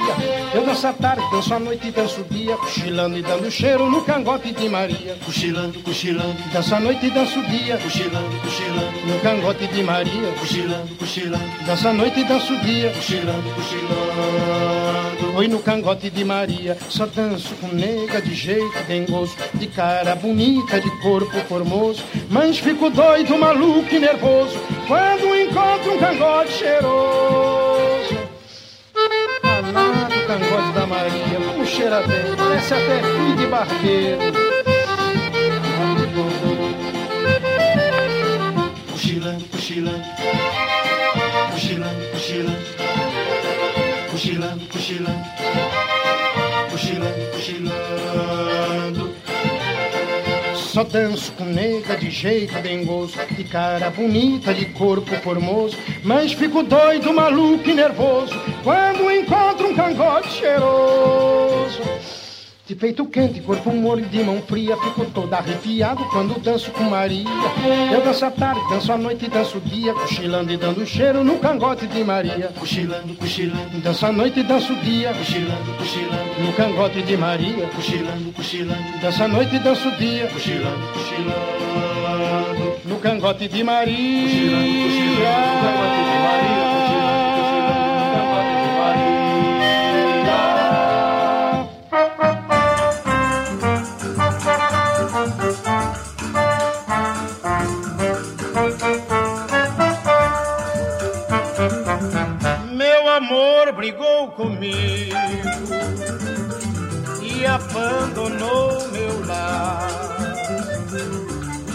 Eu 0.54 0.66
danço 0.66 0.88
a 0.88 0.94
tarde, 0.94 1.22
danço 1.30 1.54
a 1.54 1.60
noite 1.60 1.90
e 1.90 1.92
danço 1.92 2.22
o 2.22 2.24
dia, 2.24 2.56
cochilando 2.56 3.18
e 3.18 3.22
dando 3.22 3.52
cheiro 3.52 3.92
no 3.92 4.06
cangote 4.06 4.54
de 4.54 4.70
Maria. 4.70 5.18
Cochilando, 5.26 5.80
cochilando, 5.82 6.38
Danço 6.54 6.76
a 6.76 6.80
noite 6.80 7.08
e 7.08 7.10
danço 7.10 7.40
o 7.42 7.44
dia, 7.44 7.78
cochilando, 7.78 8.40
cochilando, 8.42 9.06
no 9.06 9.20
cangote 9.20 9.68
de 9.68 9.84
Maria. 9.84 10.32
cochilando, 10.40 10.96
cochilando, 10.96 11.66
Danço 11.66 11.88
a 11.90 11.94
noite 11.94 12.20
e 12.22 12.24
danço 12.24 12.54
o 12.54 12.58
dia, 12.62 12.90
cochilando, 12.92 13.50
cochilando. 13.54 15.07
Oi 15.36 15.48
no 15.48 15.60
cangote 15.60 16.10
de 16.10 16.24
Maria, 16.24 16.78
só 16.90 17.06
danço 17.06 17.56
com 17.56 17.68
nega 17.68 18.22
de 18.22 18.34
jeito 18.34 18.84
dengoso, 18.88 19.36
de 19.56 19.68
cara 19.68 20.16
bonita, 20.16 20.80
de 20.80 20.90
corpo 21.02 21.40
formoso, 21.48 22.04
mas 22.30 22.60
fico 22.60 22.90
doido, 22.90 23.38
maluco 23.38 23.94
e 23.94 24.00
nervoso 24.00 24.58
quando 24.88 25.36
encontro 25.36 25.94
um 25.94 26.00
cangote 26.00 26.52
cheiroso. 26.54 28.18
Danado 29.74 30.28
cangote 30.28 30.72
da 30.74 30.86
Maria, 30.86 31.40
como 31.48 31.66
cheira 31.66 32.02
bem, 32.02 32.36
parece 32.36 32.74
até 32.74 33.02
filho 33.02 33.36
de. 33.36 33.48
Cochilando, 38.92 39.46
cochilando, 39.46 39.46
cochilando, 39.46 40.04
cochilando, 44.48 44.68
cochilando, 44.70 45.26
cochilando, 46.72 47.32
cochilando. 47.32 49.16
Só 50.56 50.84
danço 50.84 51.32
com 51.34 51.46
nega 51.46 51.98
de 51.98 52.10
jeito 52.12 52.54
dengoso, 52.62 53.18
de 53.32 53.44
cara 53.44 53.90
bonita, 53.90 54.54
de 54.54 54.66
corpo 54.68 55.16
formoso, 55.18 55.76
mas 56.04 56.34
fico 56.34 56.64
doido, 56.64 57.14
maluco 57.14 57.68
e 57.70 57.74
nervoso 57.74 58.40
quando 58.64 59.12
encontro 59.12 59.70
um 59.70 59.76
cangote 59.76 60.30
cheiroso. 60.30 61.82
De 62.68 62.76
peito 62.76 63.06
quente, 63.06 63.40
corpo 63.40 63.72
morno 63.72 64.04
e 64.06 64.10
de 64.10 64.22
mão 64.22 64.42
fria, 64.42 64.76
fico 64.76 65.06
todo 65.06 65.34
arrepiado 65.34 66.04
quando 66.10 66.38
danço 66.38 66.70
com 66.72 66.84
Maria. 66.84 67.26
Eu 67.94 68.02
danço 68.02 68.26
a 68.26 68.30
tarde, 68.30 68.60
danço 68.70 68.92
a 68.92 68.98
noite 68.98 69.30
danço 69.30 69.58
o 69.58 69.62
dia, 69.62 69.94
cochilando 69.94 70.52
e 70.52 70.58
dando 70.58 70.86
cheiro 70.86 71.24
no 71.24 71.40
cangote 71.40 71.88
de 71.88 72.04
Maria. 72.04 72.52
Cochilando, 72.60 73.16
cochilando, 73.16 73.80
Danço 73.80 74.06
a 74.06 74.12
noite 74.12 74.42
e 74.42 74.44
danço 74.44 74.74
o 74.74 74.76
dia, 74.82 75.14
cochilando, 75.14 75.78
cochilando, 75.78 76.42
no 76.46 76.52
cangote 76.52 77.02
de 77.04 77.16
Maria. 77.16 77.70
cochilando, 77.74 78.34
cochilando, 78.34 79.00
Danço 79.02 79.24
a 79.24 79.28
noite 79.30 79.60
danço 79.60 79.88
o 79.88 79.92
dia, 79.96 80.28
cochilando, 80.28 80.88
cochilando. 80.92 81.38
no 82.84 83.00
cangote 83.00 83.48
de 83.48 83.64
Cochilando, 83.64 83.64
cochilando, 83.64 84.28
no 84.44 85.40
cangote 85.40 86.04
de 86.04 86.20
Maria, 86.20 86.28
Maria. 86.28 86.68
cochilando, 86.76 87.32
cochilando, 87.40 87.96
no 87.96 88.12
cangote 88.12 88.52
de 88.52 88.78
Maria. 88.78 89.38
Amor 103.58 103.72
brigou 103.74 104.32
comigo 104.32 105.16
e 107.22 107.46
abandonou 107.46 108.88
meu 108.90 109.26
lar. 109.26 109.88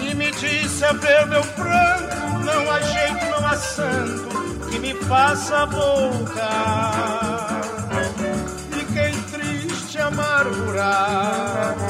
E 0.00 0.14
me 0.14 0.30
disse 0.30 0.84
a 0.84 0.92
ver 0.92 1.26
meu 1.26 1.42
pranto, 1.42 2.38
não 2.44 2.70
há 2.70 2.80
jeito, 2.80 3.24
não 3.30 3.46
há 3.46 3.56
santo 3.56 4.28
que 4.70 4.78
me 4.78 4.94
faça 4.94 5.66
voltar. 5.66 7.60
Fiquei 8.70 9.12
triste, 9.32 9.98
amargurado, 9.98 11.80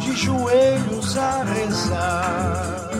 de 0.00 0.12
joelhos 0.16 1.16
a 1.16 1.44
rezar. 1.44 2.90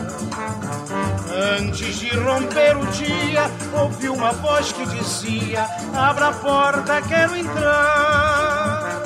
Antes 1.59 1.99
de 1.99 2.09
romper 2.17 2.75
o 2.77 2.85
dia, 2.87 3.47
ouvi 3.73 4.09
uma 4.09 4.31
voz 4.33 4.71
que 4.71 4.85
dizia: 4.87 5.67
Abra 5.93 6.27
a 6.29 6.33
porta, 6.33 7.01
quero 7.01 7.35
entrar. 7.35 8.97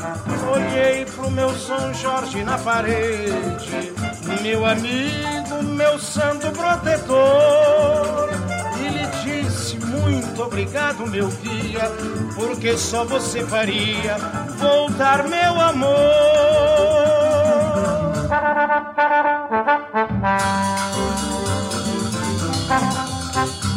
Olhei 0.51 1.05
pro 1.05 1.31
meu 1.31 1.55
São 1.57 1.93
Jorge 1.93 2.43
na 2.43 2.57
parede, 2.57 3.93
meu 4.41 4.65
amigo, 4.65 5.63
meu 5.63 5.97
santo 5.99 6.51
protetor. 6.51 8.29
E 8.77 8.89
lhe 8.89 9.07
disse: 9.23 9.77
Muito 9.77 10.43
obrigado, 10.43 11.07
meu 11.07 11.27
guia, 11.27 11.89
porque 12.35 12.77
só 12.77 13.05
você 13.05 13.45
faria 13.45 14.17
voltar, 14.57 15.27
meu 15.27 15.61
amor. 15.61 16.41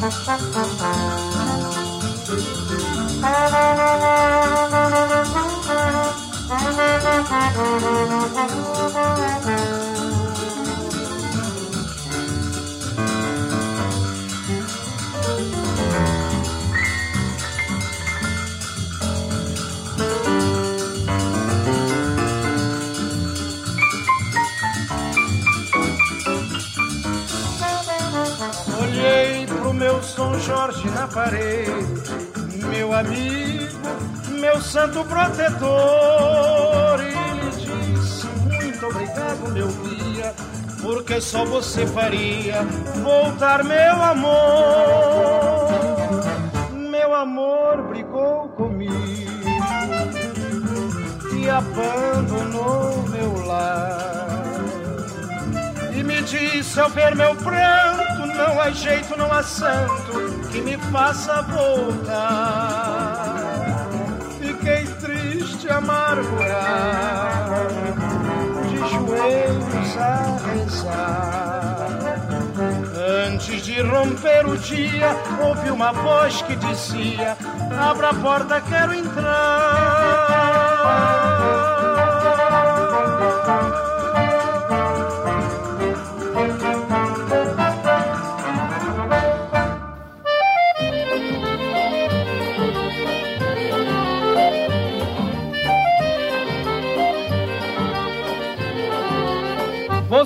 Olhei 0.05 0.45
São 30.05 30.39
Jorge 30.39 30.89
na 30.91 31.09
parede, 31.09 32.03
meu 32.69 32.93
amigo, 32.93 33.79
meu 34.39 34.61
santo 34.61 35.03
protetor. 35.05 37.01
E 37.01 37.11
lhe 37.41 37.51
disse: 37.97 38.27
Muito 38.27 38.87
obrigado, 38.87 39.51
meu 39.53 39.67
guia, 39.69 40.35
porque 40.83 41.21
só 41.21 41.45
você 41.47 41.87
faria 41.87 42.63
voltar, 43.03 43.65
meu 43.65 44.03
amor. 44.03 45.69
Meu 46.91 47.15
amor 47.15 47.83
brigou 47.89 48.49
comigo 48.51 49.25
e 51.35 51.49
abandonou 51.49 53.03
meu 53.09 53.47
lar. 53.47 54.15
E 55.93 56.03
me 56.03 56.23
disse 56.23 56.79
ao 56.79 56.91
ver 56.91 57.15
meu 57.17 57.35
pranto, 57.37 58.24
não 58.35 58.61
há 58.61 58.71
jeito, 58.71 59.17
não 59.17 59.33
há 59.33 59.43
santo 59.43 60.49
que 60.51 60.61
me 60.61 60.77
faça 60.93 61.43
voltar. 61.43 62.65
Fiquei 64.41 64.87
triste, 64.87 65.69
amargurado, 65.71 66.35
de 68.69 68.77
joelhos 68.79 69.97
a 69.97 70.37
rezar. 70.53 71.89
Antes 73.27 73.63
de 73.63 73.81
romper 73.83 74.47
o 74.47 74.57
dia, 74.57 75.17
ouvi 75.41 75.71
uma 75.71 75.93
voz 75.93 76.43
que 76.43 76.57
dizia: 76.57 77.37
Abra 77.79 78.11
a 78.11 78.15
porta, 78.15 78.61
quero 78.61 78.95
entrar. 78.95 80.55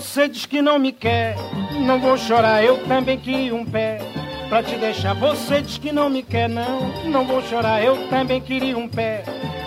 Você 0.09 0.27
diz 0.27 0.47
que 0.47 0.63
não 0.63 0.79
me 0.79 0.91
quer, 0.91 1.37
não 1.87 2.01
vou 2.01 2.17
chorar, 2.17 2.65
eu 2.65 2.79
também 2.87 3.19
queria 3.19 3.55
um 3.55 3.63
pé 3.63 4.01
pra 4.49 4.63
te 4.63 4.75
deixar. 4.77 5.15
Você 5.15 5.61
diz 5.61 5.77
que 5.77 5.93
não 5.93 6.09
me 6.09 6.23
quer, 6.23 6.49
não, 6.49 7.05
não 7.05 7.27
vou 7.27 7.43
chorar, 7.43 7.85
eu 7.85 8.09
também 8.09 8.41
queria 8.41 8.77
um 8.77 8.89
pé 8.89 9.23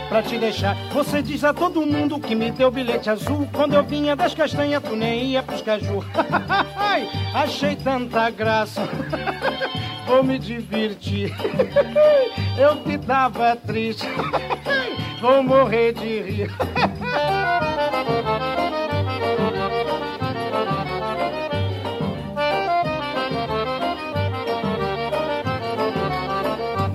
pra 0.10 0.24
te 0.24 0.40
deixar. 0.40 0.76
Você 0.94 1.22
diz 1.22 1.44
a 1.44 1.54
todo 1.54 1.86
mundo 1.86 2.20
que 2.20 2.34
me 2.34 2.50
deu 2.50 2.72
bilhete 2.72 3.08
azul. 3.08 3.48
Quando 3.54 3.76
eu 3.76 3.84
vinha 3.84 4.16
das 4.16 4.34
castanhas, 4.34 4.82
tu 4.82 4.96
nem 4.96 5.26
ia 5.26 5.44
pros 5.44 5.62
caju. 5.62 6.04
Achei 7.36 7.76
tanta 7.76 8.32
graça, 8.32 8.82
vou 10.08 10.24
me 10.24 10.40
divertir. 10.40 11.32
Eu 12.58 12.78
que 12.78 12.98
tava 12.98 13.56
triste, 13.56 14.08
vou 15.22 15.44
morrer 15.44 15.94
de 15.94 16.22
rir. 16.22 16.52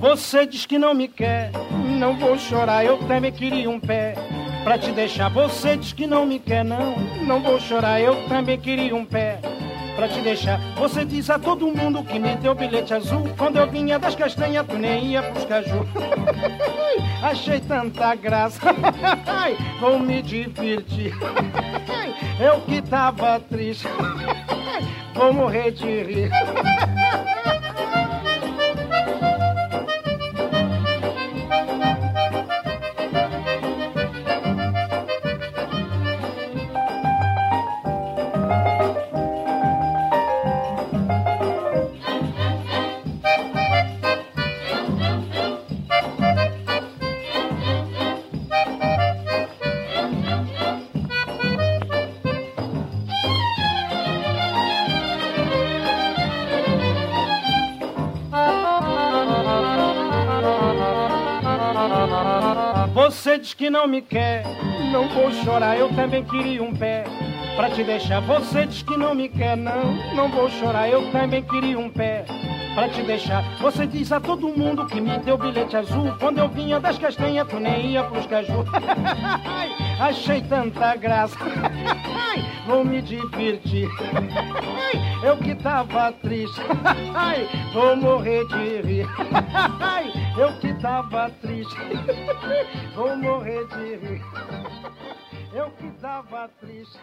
Você 0.01 0.47
diz 0.47 0.67
que 0.67 0.79
não 0.79 0.95
me 0.95 1.09
quer, 1.09 1.51
não 1.99 2.17
vou 2.17 2.39
chorar, 2.39 2.85
eu 2.85 2.99
também 3.07 3.33
queria 3.33 3.69
um 3.69 3.81
pé 3.81 4.15
pra 4.63 4.79
te 4.79 4.93
deixar. 4.93 5.31
Você 5.31 5.77
diz 5.77 5.93
que 5.93 6.07
não 6.07 6.27
me 6.27 6.39
quer, 6.39 6.65
não, 6.65 6.97
não 7.27 7.41
vou 7.41 7.59
chorar, 7.59 8.01
eu 8.01 8.29
também 8.29 8.59
queria 8.59 8.95
um 8.95 9.05
pé 9.05 9.41
pra 9.97 10.07
te 10.07 10.21
deixar. 10.21 10.61
Você 10.77 11.05
diz 11.05 11.31
a 11.31 11.39
todo 11.39 11.67
mundo 11.75 12.05
que 12.05 12.19
me 12.19 12.37
deu 12.37 12.55
bilhete 12.55 12.93
azul. 12.93 13.25
Quando 13.39 13.57
eu 13.57 13.67
vinha 13.69 13.99
das 13.99 14.15
castanhas, 14.15 14.67
tu 14.67 14.77
nem 14.77 15.13
ia 15.13 15.23
pros 15.23 15.45
caju. 15.47 15.87
Achei 17.23 17.61
tanta 17.61 18.15
graça, 18.15 18.61
vou 19.81 19.99
me 19.99 20.23
divertir. 20.23 21.15
Eu 22.39 22.61
que 22.61 22.83
tava 22.83 23.41
triste, 23.41 23.89
vou 25.15 25.33
morrer 25.33 25.71
de 25.71 26.03
rir. 26.03 26.31
Diz 63.47 63.55
que 63.55 63.71
não 63.71 63.87
me 63.87 64.03
quer, 64.03 64.43
não 64.91 65.07
vou 65.07 65.31
chorar, 65.31 65.79
eu 65.79 65.89
também 65.91 66.25
queria 66.25 66.61
um 66.61 66.75
pé 66.75 67.05
pra 67.55 67.71
te 67.71 67.85
deixar. 67.85 68.21
Você 68.23 68.67
diz 68.67 68.83
que 68.83 68.97
não 68.97 69.15
me 69.15 69.29
quer, 69.29 69.57
não, 69.57 69.95
não 70.17 70.29
vou 70.29 70.51
chorar, 70.51 70.89
eu 70.89 71.13
também 71.13 71.45
queria 71.45 71.79
um 71.79 71.89
pé 71.89 72.25
pra 72.75 72.89
te 72.89 73.03
deixar. 73.03 73.45
Você 73.61 73.87
diz 73.87 74.11
a 74.11 74.19
todo 74.19 74.49
mundo 74.49 74.85
que 74.87 75.01
me 75.01 75.17
deu 75.19 75.39
bilhete 75.39 75.77
azul. 75.77 76.13
Quando 76.19 76.39
eu 76.39 76.49
vinha 76.49 76.81
das 76.81 76.99
castanhas, 76.99 77.47
tu 77.47 77.61
nem 77.61 77.93
ia 77.93 78.03
pros 78.03 78.27
caju. 78.27 78.65
Achei 80.01 80.41
tanta 80.41 80.97
graça, 80.97 81.39
vou 82.67 82.85
me 82.85 83.01
divertir. 83.01 83.89
Eu 85.23 85.37
que 85.39 85.55
tava 85.57 86.13
triste, 86.13 86.61
vou 87.73 87.97
morrer 87.97 88.47
de 88.47 88.83
rir. 88.83 89.07
Eu 90.39 90.53
que 90.59 90.66
tava 90.87 91.29
triste, 91.43 91.75
vou 92.95 93.17
morrer 93.17 93.67
de 93.67 93.97
rir. 93.97 94.56
Eu 95.57 95.71
que 95.71 95.89
tava 96.03 96.51
triste. 96.61 96.99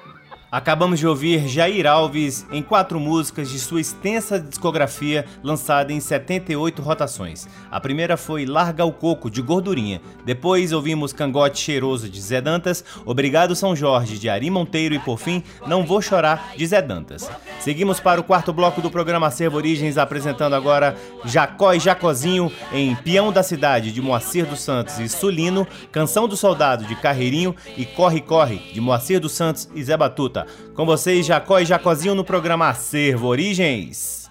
Acabamos 0.51 0.99
de 0.99 1.07
ouvir 1.07 1.47
Jair 1.47 1.87
Alves 1.87 2.45
em 2.51 2.61
quatro 2.61 2.99
músicas 2.99 3.49
de 3.49 3.57
sua 3.57 3.81
extensa 3.81 4.39
discografia 4.39 5.25
lançada 5.41 5.91
em 5.91 5.99
78 5.99 6.79
rotações. 6.79 7.47
A 7.71 7.79
primeira 7.79 8.15
foi 8.15 8.45
Larga 8.45 8.85
o 8.85 8.93
Coco, 8.93 9.31
de 9.31 9.41
Gordurinha. 9.41 9.99
Depois 10.23 10.71
ouvimos 10.71 11.11
Cangote 11.11 11.59
Cheiroso, 11.59 12.07
de 12.07 12.21
Zé 12.21 12.39
Dantas, 12.39 12.85
Obrigado 13.03 13.55
São 13.55 13.75
Jorge, 13.75 14.19
de 14.19 14.29
Ari 14.29 14.51
Monteiro 14.51 14.93
e, 14.93 14.99
por 14.99 15.17
fim, 15.17 15.43
Não 15.65 15.83
Vou 15.83 16.03
Chorar, 16.03 16.53
de 16.55 16.67
Zé 16.67 16.83
Dantas. 16.83 17.27
Seguimos 17.59 17.99
para 17.99 18.21
o 18.21 18.23
quarto 18.23 18.53
bloco 18.53 18.79
do 18.79 18.91
programa 18.91 19.25
Acervo 19.25 19.57
Origens, 19.57 19.97
apresentando 19.97 20.53
agora 20.53 20.95
Jacó 21.25 21.73
e 21.73 21.79
Jacozinho 21.79 22.51
em 22.71 22.93
Peão 22.97 23.31
da 23.31 23.41
Cidade, 23.41 23.91
de 23.91 24.03
Moacir 24.03 24.45
dos 24.45 24.61
Santos 24.61 24.99
e 24.99 25.09
Sulino, 25.09 25.65
Canção 25.91 26.27
do 26.27 26.37
Soldado, 26.37 26.85
de 26.85 26.95
Carreirinho 26.95 27.55
e 27.75 27.87
Corre 27.87 28.21
Corre, 28.21 28.42
de 28.49 28.81
Moacir 28.81 29.19
dos 29.19 29.33
Santos 29.33 29.69
e 29.73 29.83
Zé 29.83 29.95
Batuta. 29.95 30.45
Com 30.75 30.85
vocês, 30.85 31.25
Jacó 31.25 31.59
e 31.59 31.65
Jacozinho 31.65 32.15
no 32.15 32.23
programa 32.23 32.69
Acervo 32.69 33.27
Origens. 33.27 34.22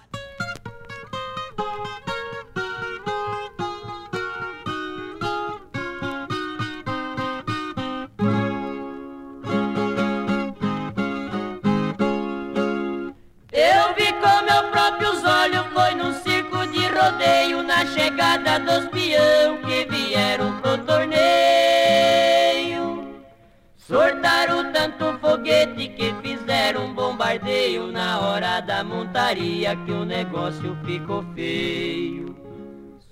Bombardeio 27.22 27.86
na 27.86 28.18
hora 28.18 28.60
da 28.60 28.82
montaria 28.82 29.76
que 29.76 29.92
o 29.92 30.04
negócio 30.04 30.76
ficou 30.84 31.24
feio. 31.34 32.36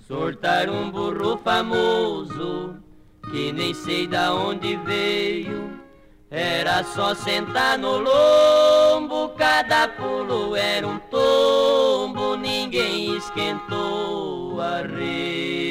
Sortaram 0.05 0.73
um 0.73 0.91
burro 0.91 1.37
famoso 1.37 2.75
que 3.31 3.53
nem 3.53 3.73
sei 3.73 4.07
da 4.07 4.33
onde 4.33 4.75
veio. 4.77 5.79
Era 6.29 6.83
só 6.83 7.13
sentar 7.13 7.77
no 7.77 7.99
lombo, 7.99 9.29
cada 9.37 9.87
pulo 9.87 10.55
era 10.55 10.85
um 10.85 10.99
tombo, 11.09 12.35
ninguém 12.35 13.15
esquentou 13.15 14.55
o 14.55 14.61
arreio. 14.61 15.70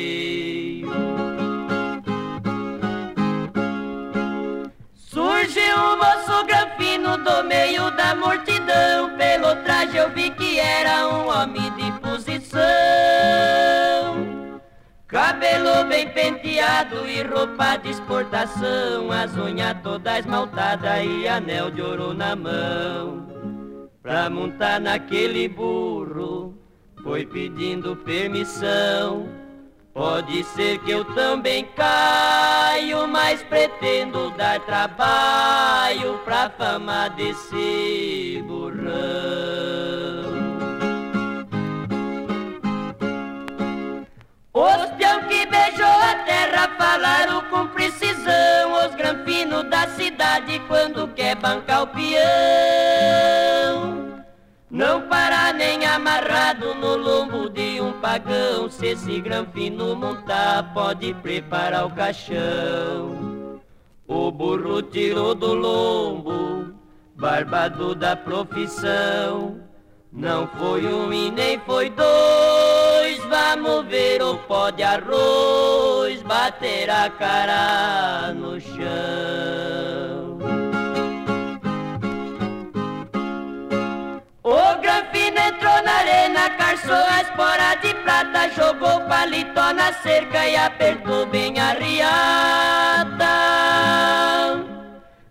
Surgiu 5.50 5.76
um 5.76 5.96
moço 5.96 6.46
granfino 6.46 7.16
do 7.18 7.42
meio 7.42 7.90
da 7.96 8.14
multidão, 8.14 9.16
pelo 9.16 9.56
traje 9.64 9.96
eu 9.96 10.08
vi 10.10 10.30
que 10.30 10.60
era 10.60 11.08
um 11.08 11.26
homem 11.28 11.72
de 11.72 11.90
posição. 11.98 12.60
Cabelo 15.08 15.88
bem 15.88 16.08
penteado 16.10 17.04
e 17.04 17.24
roupa 17.24 17.76
de 17.78 17.90
exportação, 17.90 19.10
as 19.10 19.36
unhas 19.36 19.76
todas 19.82 20.20
esmaltadas 20.20 21.04
e 21.04 21.26
anel 21.26 21.68
de 21.72 21.82
ouro 21.82 22.14
na 22.14 22.36
mão. 22.36 23.26
Pra 24.00 24.30
montar 24.30 24.78
naquele 24.78 25.48
burro, 25.48 26.54
foi 27.02 27.26
pedindo 27.26 27.96
permissão. 27.96 29.28
Pode 29.92 30.44
ser 30.44 30.78
que 30.78 30.92
eu 30.92 31.04
também 31.06 31.64
caio, 31.74 32.39
pretendo 33.44 34.30
dar 34.32 34.60
trabalho 34.60 36.18
pra 36.24 36.50
fama 36.50 37.08
desse 37.10 38.42
burrão. 38.46 38.90
Os 44.52 44.90
peão 44.98 45.22
que 45.28 45.46
beijou 45.46 45.86
a 45.86 46.14
terra 46.26 46.68
falaram 46.76 47.40
com 47.50 47.68
precisão 47.68 48.72
Os 48.84 48.94
granfinos 48.94 49.64
da 49.70 49.86
cidade 49.88 50.60
quando 50.68 51.08
quer 51.14 51.36
bancar 51.36 51.84
o 51.84 51.86
peão 51.86 53.49
Não 54.80 55.02
para 55.08 55.52
nem 55.52 55.84
amarrado 55.84 56.74
no 56.74 56.96
lombo 56.96 57.50
de 57.50 57.82
um 57.82 57.92
pagão. 58.00 58.70
Se 58.70 58.86
esse 58.86 59.20
granfino 59.20 59.94
montar 59.94 60.72
pode 60.72 61.12
preparar 61.12 61.84
o 61.84 61.90
caixão. 61.90 63.60
O 64.08 64.30
burro 64.32 64.80
tirou 64.80 65.34
do 65.34 65.52
lombo, 65.52 66.72
barbado 67.14 67.94
da 67.94 68.16
profissão. 68.16 69.60
Não 70.10 70.48
foi 70.48 70.86
um 70.86 71.12
e 71.12 71.30
nem 71.30 71.58
foi 71.60 71.90
dois, 71.90 73.18
vamos 73.28 73.84
ver 73.84 74.22
o 74.22 74.38
pó 74.38 74.70
de 74.70 74.82
arroz 74.82 76.22
bater 76.22 76.88
a 76.88 77.10
cara 77.10 78.32
no 78.32 78.58
chão. 78.58 79.99
Passou 86.70 86.94
a 86.94 87.20
espora 87.20 87.74
de 87.82 87.94
prata, 88.02 88.48
jogou 88.50 89.00
paletó 89.08 89.72
na 89.72 89.92
cerca 89.92 90.46
e 90.48 90.56
apertou 90.56 91.26
bem 91.26 91.58
a 91.58 91.72
riata. 91.72 93.26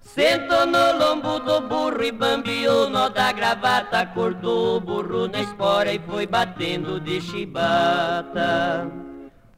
Sentou 0.02 0.66
no 0.66 0.98
lombo 0.98 1.40
do 1.40 1.62
burro 1.62 2.04
e 2.04 2.12
bambiou 2.12 2.88
o 2.88 2.90
nó 2.90 3.10
da 3.10 3.32
gravata, 3.32 4.06
cortou 4.14 4.78
o 4.78 4.80
burro 4.80 5.28
na 5.28 5.40
espora 5.40 5.94
e 5.94 6.00
foi 6.00 6.28
batendo 6.28 7.00
de 7.00 7.22
chibata. 7.22 8.92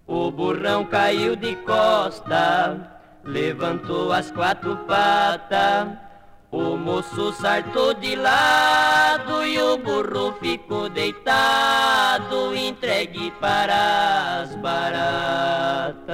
O 0.06 0.32
burrão 0.32 0.86
caiu 0.86 1.36
de 1.36 1.56
costa, 1.58 2.92
levantou 3.24 4.14
as 4.14 4.32
quatro 4.32 4.78
patas. 4.88 6.11
O 6.52 6.76
moço 6.76 7.32
sartou 7.32 7.94
de 7.94 8.14
lado 8.14 9.46
e 9.46 9.58
o 9.58 9.78
burro 9.78 10.34
ficou 10.42 10.90
deitado, 10.90 12.54
entregue 12.54 13.32
para 13.40 14.42
as 14.42 14.54
baratas. 14.58 16.12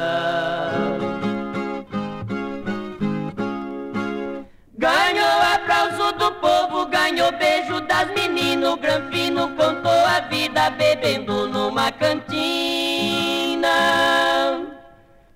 Ganhou 4.78 5.42
aplauso 5.56 6.12
do 6.20 6.32
povo, 6.34 6.86
ganhou 6.86 7.32
beijo 7.32 7.82
das 7.82 8.08
meninas. 8.12 8.74
O 8.74 8.78
Granfino 8.78 9.50
contou 9.56 10.06
a 10.06 10.20
vida 10.30 10.70
bebendo 10.70 11.48
numa 11.48 11.92
cantina. 11.92 13.68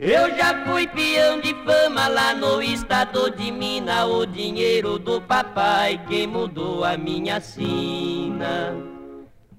Eu 0.03 0.35
já 0.35 0.65
fui 0.65 0.87
peão 0.87 1.39
de 1.39 1.53
fama 1.63 2.07
lá 2.07 2.33
no 2.33 2.59
estado 2.59 3.29
de 3.29 3.51
Minas. 3.51 4.09
O 4.09 4.25
dinheiro 4.25 4.97
do 4.97 5.21
papai 5.21 6.01
quem 6.07 6.25
mudou 6.25 6.83
a 6.83 6.97
minha 6.97 7.39
sina. 7.39 8.75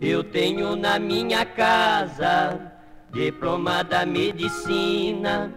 Eu 0.01 0.25
tenho 0.25 0.75
na 0.75 0.99
minha 0.99 1.47
casa 1.47 2.61
diploma 3.13 3.85
da 3.85 4.05
medicina. 4.05 5.55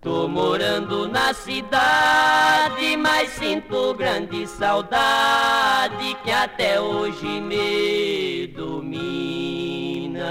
Tô 0.00 0.26
morando 0.26 1.06
na 1.06 1.32
cidade, 1.32 2.96
mas 2.96 3.28
sinto 3.30 3.94
grande 3.94 4.48
saudade 4.48 6.16
que 6.24 6.32
até 6.32 6.80
hoje 6.80 7.40
me 7.40 8.48
domina. 8.48 10.24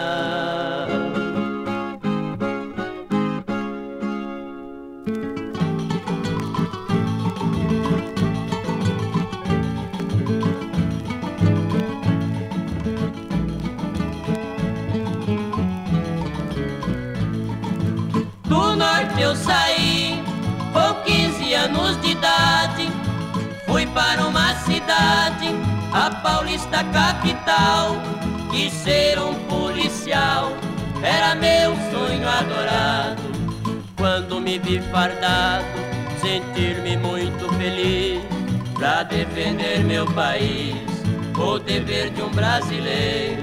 Para 23.93 24.25
uma 24.25 24.55
cidade, 24.55 25.49
a 25.91 26.09
Paulista 26.09 26.83
capital. 26.85 27.95
Quis 28.51 28.71
ser 28.73 29.19
um 29.19 29.33
policial, 29.45 30.51
era 31.01 31.35
meu 31.35 31.75
sonho 31.91 32.27
adorado. 32.27 33.21
Quando 33.97 34.39
me 34.39 34.59
vi 34.59 34.79
fardado, 34.91 35.65
sentir-me 36.21 36.97
muito 36.97 37.51
feliz. 37.57 38.21
Pra 38.75 39.03
defender 39.03 39.83
meu 39.83 40.05
país, 40.07 40.75
o 41.37 41.57
dever 41.57 42.09
de 42.09 42.21
um 42.21 42.29
brasileiro. 42.29 43.41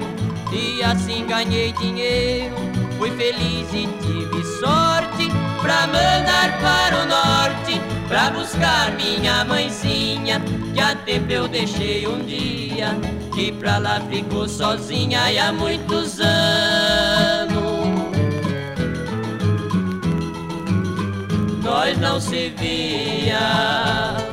E 0.53 0.83
assim 0.83 1.25
ganhei 1.25 1.71
dinheiro, 1.71 2.55
fui 2.97 3.09
feliz 3.11 3.67
e 3.73 3.87
tive 4.01 4.43
sorte 4.59 5.40
pra 5.61 5.87
mandar 5.87 6.59
para 6.59 7.01
o 7.01 7.05
norte, 7.05 7.81
pra 8.07 8.31
buscar 8.31 8.91
minha 8.93 9.45
mãezinha, 9.45 10.41
que 10.73 10.79
a 10.79 10.95
tempo 10.95 11.31
eu 11.31 11.47
deixei 11.47 12.07
um 12.07 12.19
dia, 12.25 12.97
que 13.33 13.51
pra 13.51 13.77
lá 13.77 14.01
ficou 14.09 14.47
sozinha 14.47 15.31
e 15.31 15.39
há 15.39 15.53
muitos 15.53 16.19
anos. 16.19 17.61
Nós 21.63 21.97
não 21.99 22.19
se 22.19 22.49
via. 22.57 24.30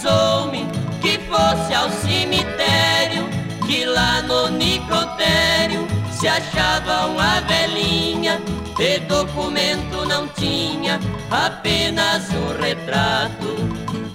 Avisou-me 0.00 0.66
que 1.00 1.18
fosse 1.28 1.74
ao 1.74 1.90
cemitério, 1.90 3.28
que 3.66 3.84
lá 3.84 4.22
no 4.22 4.48
necrotério 4.48 5.86
se 6.10 6.26
achava 6.26 7.06
uma 7.06 7.40
velhinha, 7.42 8.40
e 8.78 8.98
documento 9.00 10.06
não 10.06 10.26
tinha, 10.28 10.98
apenas 11.30 12.28
um 12.30 12.60
retrato 12.60 13.56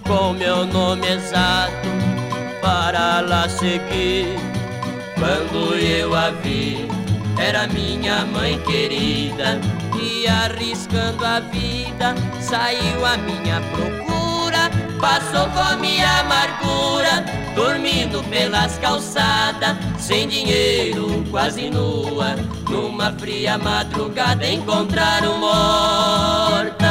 com 0.08 0.34
meu 0.34 0.66
nome 0.66 1.08
exato 1.08 1.88
para 2.62 3.22
lá 3.22 3.48
seguir. 3.48 4.38
Quando 5.16 5.76
eu 5.76 6.16
a 6.16 6.32
vi, 6.32 6.88
era 7.40 7.68
minha 7.68 8.26
mãe 8.26 8.60
querida 8.62 9.60
e 10.00 10.28
arriscando 10.28 11.24
a 11.24 11.40
vida 11.40 12.16
saiu 12.40 13.06
a 13.06 13.18
minha 13.18 13.62
procura. 13.72 14.15
Passou 15.00 15.50
fome 15.52 15.98
e 15.98 16.02
amargura, 16.02 17.24
dormindo 17.54 18.24
pelas 18.30 18.78
calçadas, 18.80 19.76
sem 19.98 20.28
dinheiro, 20.28 21.24
quase 21.30 21.70
nua. 21.70 22.36
Numa 22.70 23.12
fria 23.14 23.58
madrugada 23.58 24.48
encontraram 24.48 25.38
morta. 25.38 26.86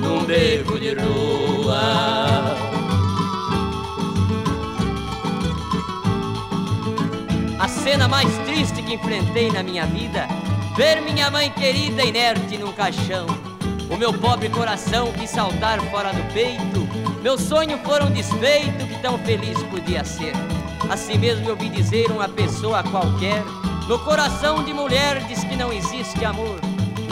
Num 0.00 0.24
beco 0.24 0.78
de 0.78 0.94
rua. 0.94 1.78
A 7.58 7.68
cena 7.68 8.08
mais 8.08 8.36
triste 8.46 8.82
que 8.82 8.94
enfrentei 8.94 9.50
na 9.52 9.62
minha 9.62 9.86
vida, 9.86 10.26
ver 10.76 11.00
minha 11.02 11.30
mãe 11.30 11.50
querida 11.50 12.02
inerte 12.04 12.56
num 12.58 12.72
caixão. 12.72 13.26
O 13.90 13.96
meu 13.96 14.12
pobre 14.12 14.48
coração 14.48 15.12
quis 15.12 15.30
saltar 15.30 15.80
fora 15.90 16.12
do 16.12 16.32
peito, 16.32 16.86
meu 17.22 17.38
sonho 17.38 17.78
foram 17.78 18.10
desfeito 18.10 18.86
que 18.86 18.98
tão 19.00 19.18
feliz 19.18 19.62
podia 19.64 20.04
ser. 20.04 20.32
Assim 20.90 21.18
mesmo 21.18 21.48
eu 21.48 21.56
vi 21.56 21.68
dizer 21.68 22.10
uma 22.10 22.28
pessoa 22.28 22.82
qualquer, 22.82 23.42
no 23.88 23.98
coração 24.00 24.62
de 24.62 24.72
mulher 24.72 25.24
diz 25.26 25.42
que 25.42 25.56
não 25.56 25.72
existe 25.72 26.24
amor. 26.24 26.60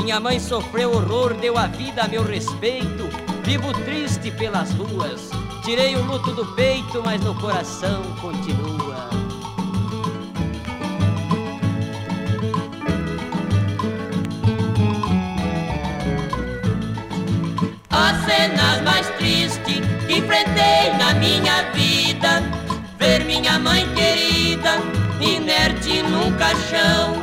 Minha 0.02 0.20
mãe 0.20 0.38
sofreu 0.38 0.92
horror, 0.92 1.34
deu 1.34 1.56
a 1.58 1.66
vida 1.66 2.02
a 2.02 2.08
meu 2.08 2.22
respeito, 2.22 3.08
vivo 3.42 3.72
triste 3.84 4.30
pelas 4.30 4.70
ruas. 4.72 5.30
Tirei 5.64 5.96
o 5.96 6.04
luto 6.04 6.32
do 6.32 6.46
peito, 6.54 7.02
mas 7.04 7.20
no 7.22 7.34
coração 7.34 8.02
continua. 8.20 9.25
As 17.98 18.26
cenas 18.26 18.82
mais 18.82 19.08
tristes 19.16 19.58
que 19.64 19.78
enfrentei 20.12 20.92
na 20.98 21.14
minha 21.14 21.62
vida. 21.72 22.42
Ver 22.98 23.24
minha 23.24 23.58
mãe 23.58 23.88
querida 23.94 24.76
inerte 25.20 26.02
num 26.02 26.32
caixão 26.36 27.14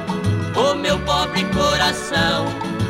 O 0.55 0.75
meu 0.75 0.97
pobre 0.99 1.43
coração 1.45 2.45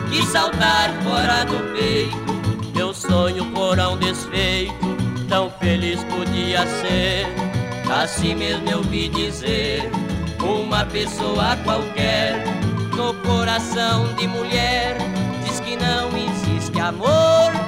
quis 0.10 0.26
saltar 0.30 0.92
fora 1.04 1.44
do 1.44 1.74
peito. 1.74 2.72
Meu 2.74 2.94
sonho 2.94 3.44
um 3.44 3.98
desfeito, 3.98 4.98
tão 5.28 5.50
feliz 5.52 6.02
podia 6.06 6.66
ser. 6.66 7.28
Assim 8.02 8.34
mesmo 8.34 8.70
eu 8.70 8.82
vi 8.82 9.10
dizer, 9.10 9.90
uma 10.40 10.86
pessoa 10.86 11.58
qualquer 11.64 12.44
No 12.96 13.14
coração 13.26 14.14
de 14.16 14.28
mulher, 14.28 14.98
diz 15.44 15.60
que 15.60 15.76
não 15.76 16.10
existe 16.18 16.80
amor 16.80 17.63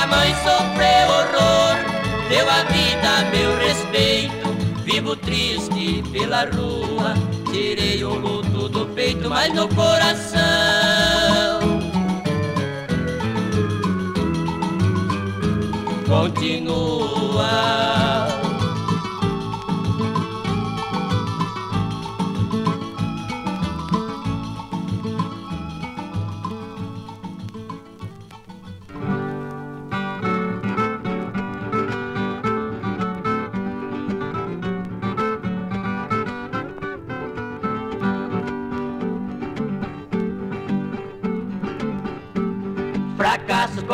minha 0.00 0.06
mãe 0.06 0.34
sofreu 0.36 1.10
horror, 1.10 1.76
deu 2.28 2.48
a 2.48 2.62
vida 2.64 3.24
meu 3.30 3.58
respeito. 3.58 4.48
Vivo 4.84 5.16
triste 5.16 6.02
pela 6.10 6.44
rua, 6.44 7.14
tirei 7.52 8.02
o 8.02 8.14
luto 8.14 8.68
do 8.68 8.86
peito, 8.86 9.28
mas 9.28 9.52
no 9.52 9.68
coração. 9.68 10.40
Continua. 16.06 18.09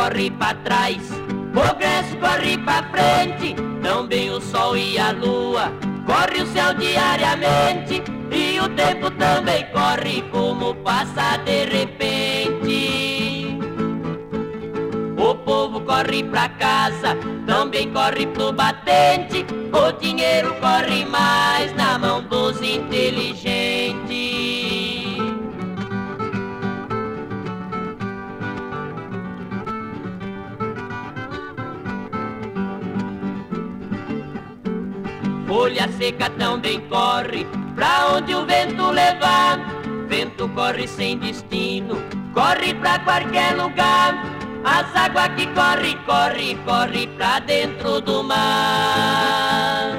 Corre 0.06 0.30
pra 0.30 0.54
trás, 0.54 0.98
progresso 1.52 2.16
corre 2.18 2.56
pra 2.58 2.84
frente, 2.84 3.56
também 3.82 4.30
o 4.30 4.40
sol 4.40 4.76
e 4.76 4.96
a 4.96 5.10
lua, 5.10 5.72
corre 6.06 6.42
o 6.42 6.46
céu 6.46 6.72
diariamente, 6.74 8.04
e 8.30 8.60
o 8.60 8.68
tempo 8.68 9.10
também 9.10 9.66
corre 9.72 10.22
como 10.30 10.76
passa 10.76 11.38
de 11.38 11.64
repente. 11.64 13.58
O 15.18 15.34
povo 15.34 15.80
corre 15.80 16.22
pra 16.22 16.50
casa, 16.50 17.16
também 17.44 17.90
corre 17.90 18.28
pro 18.28 18.52
batente, 18.52 19.44
o 19.72 19.90
dinheiro 20.00 20.54
corre 20.60 21.04
mais 21.04 21.74
na 21.74 21.98
mão 21.98 22.22
dos 22.22 22.62
inteligentes. 22.62 23.55
Folha 35.56 35.88
seca 35.96 36.28
também 36.28 36.80
corre, 36.82 37.46
pra 37.74 38.08
onde 38.14 38.34
o 38.34 38.44
vento 38.44 38.90
levar. 38.90 39.58
Vento 40.06 40.46
corre 40.50 40.86
sem 40.86 41.16
destino, 41.16 41.96
corre 42.34 42.74
pra 42.74 42.98
qualquer 42.98 43.56
lugar. 43.56 44.22
As 44.62 44.94
águas 44.94 45.28
que 45.28 45.46
corre, 45.46 45.94
corre, 46.04 46.56
corre 46.66 47.06
pra 47.16 47.38
dentro 47.38 48.02
do 48.02 48.22
mar. 48.22 49.94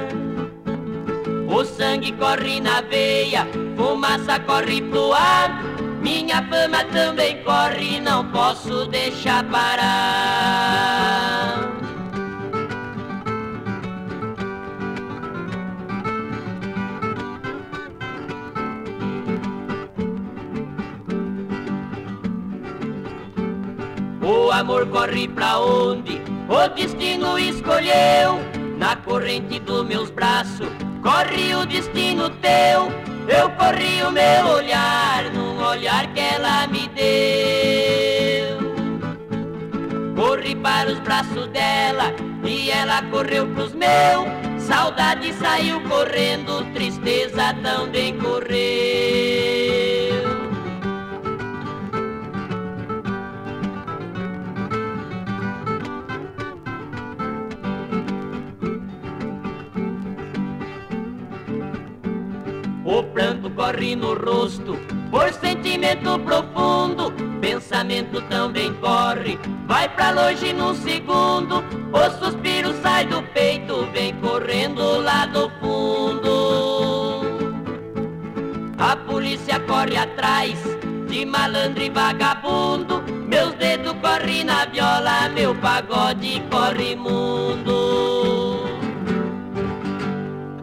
O 1.48 1.64
sangue 1.64 2.12
corre 2.12 2.60
na 2.60 2.80
veia, 2.82 3.44
fumaça 3.76 4.38
corre 4.38 4.80
pro 4.80 5.12
ar. 5.12 5.60
Minha 6.00 6.40
fama 6.44 6.84
também 6.84 7.42
corre, 7.42 7.98
não 7.98 8.24
posso 8.30 8.86
deixar 8.86 9.42
parar. 9.42 11.18
Amor 24.58 24.86
corre 24.88 25.28
pra 25.28 25.60
onde 25.60 26.20
o 26.48 26.68
destino 26.74 27.38
escolheu. 27.38 28.40
Na 28.76 28.96
corrente 28.96 29.60
dos 29.60 29.86
meus 29.86 30.10
braços 30.10 30.68
corre 31.02 31.54
o 31.54 31.64
destino 31.64 32.28
teu. 32.30 32.90
Eu 33.28 33.50
corri 33.50 34.02
o 34.02 34.10
meu 34.10 34.46
olhar 34.56 35.30
num 35.32 35.62
olhar 35.64 36.12
que 36.12 36.20
ela 36.20 36.66
me 36.66 36.88
deu. 36.88 38.58
Corri 40.16 40.56
para 40.56 40.90
os 40.90 40.98
braços 41.00 41.46
dela 41.48 42.12
e 42.44 42.70
ela 42.70 43.02
correu 43.02 43.46
pros 43.48 43.72
meus. 43.74 44.26
Saudade 44.58 45.32
saiu 45.34 45.80
correndo, 45.82 46.64
tristeza 46.74 47.54
também 47.62 48.18
correu. 48.18 49.77
O 62.90 63.02
pranto 63.02 63.50
corre 63.50 63.94
no 63.94 64.14
rosto, 64.14 64.74
por 65.10 65.30
sentimento 65.30 66.18
profundo. 66.20 67.12
Pensamento 67.38 68.18
também 68.30 68.72
corre, 68.76 69.38
vai 69.66 69.90
pra 69.90 70.10
longe 70.10 70.54
num 70.54 70.74
segundo. 70.74 71.62
O 71.92 72.10
suspiro 72.18 72.72
sai 72.82 73.04
do 73.04 73.22
peito, 73.34 73.86
vem 73.92 74.14
correndo 74.22 75.02
lá 75.02 75.26
do 75.26 75.50
fundo. 75.60 77.28
A 78.78 78.96
polícia 78.96 79.60
corre 79.60 79.98
atrás 79.98 80.58
de 81.10 81.26
malandro 81.26 81.82
e 81.82 81.90
vagabundo. 81.90 83.02
Meus 83.28 83.52
dedos 83.56 83.92
correm 84.00 84.44
na 84.44 84.64
viola, 84.64 85.28
meu 85.28 85.54
pagode 85.56 86.42
corre 86.50 86.96
mundo. 86.96 88.37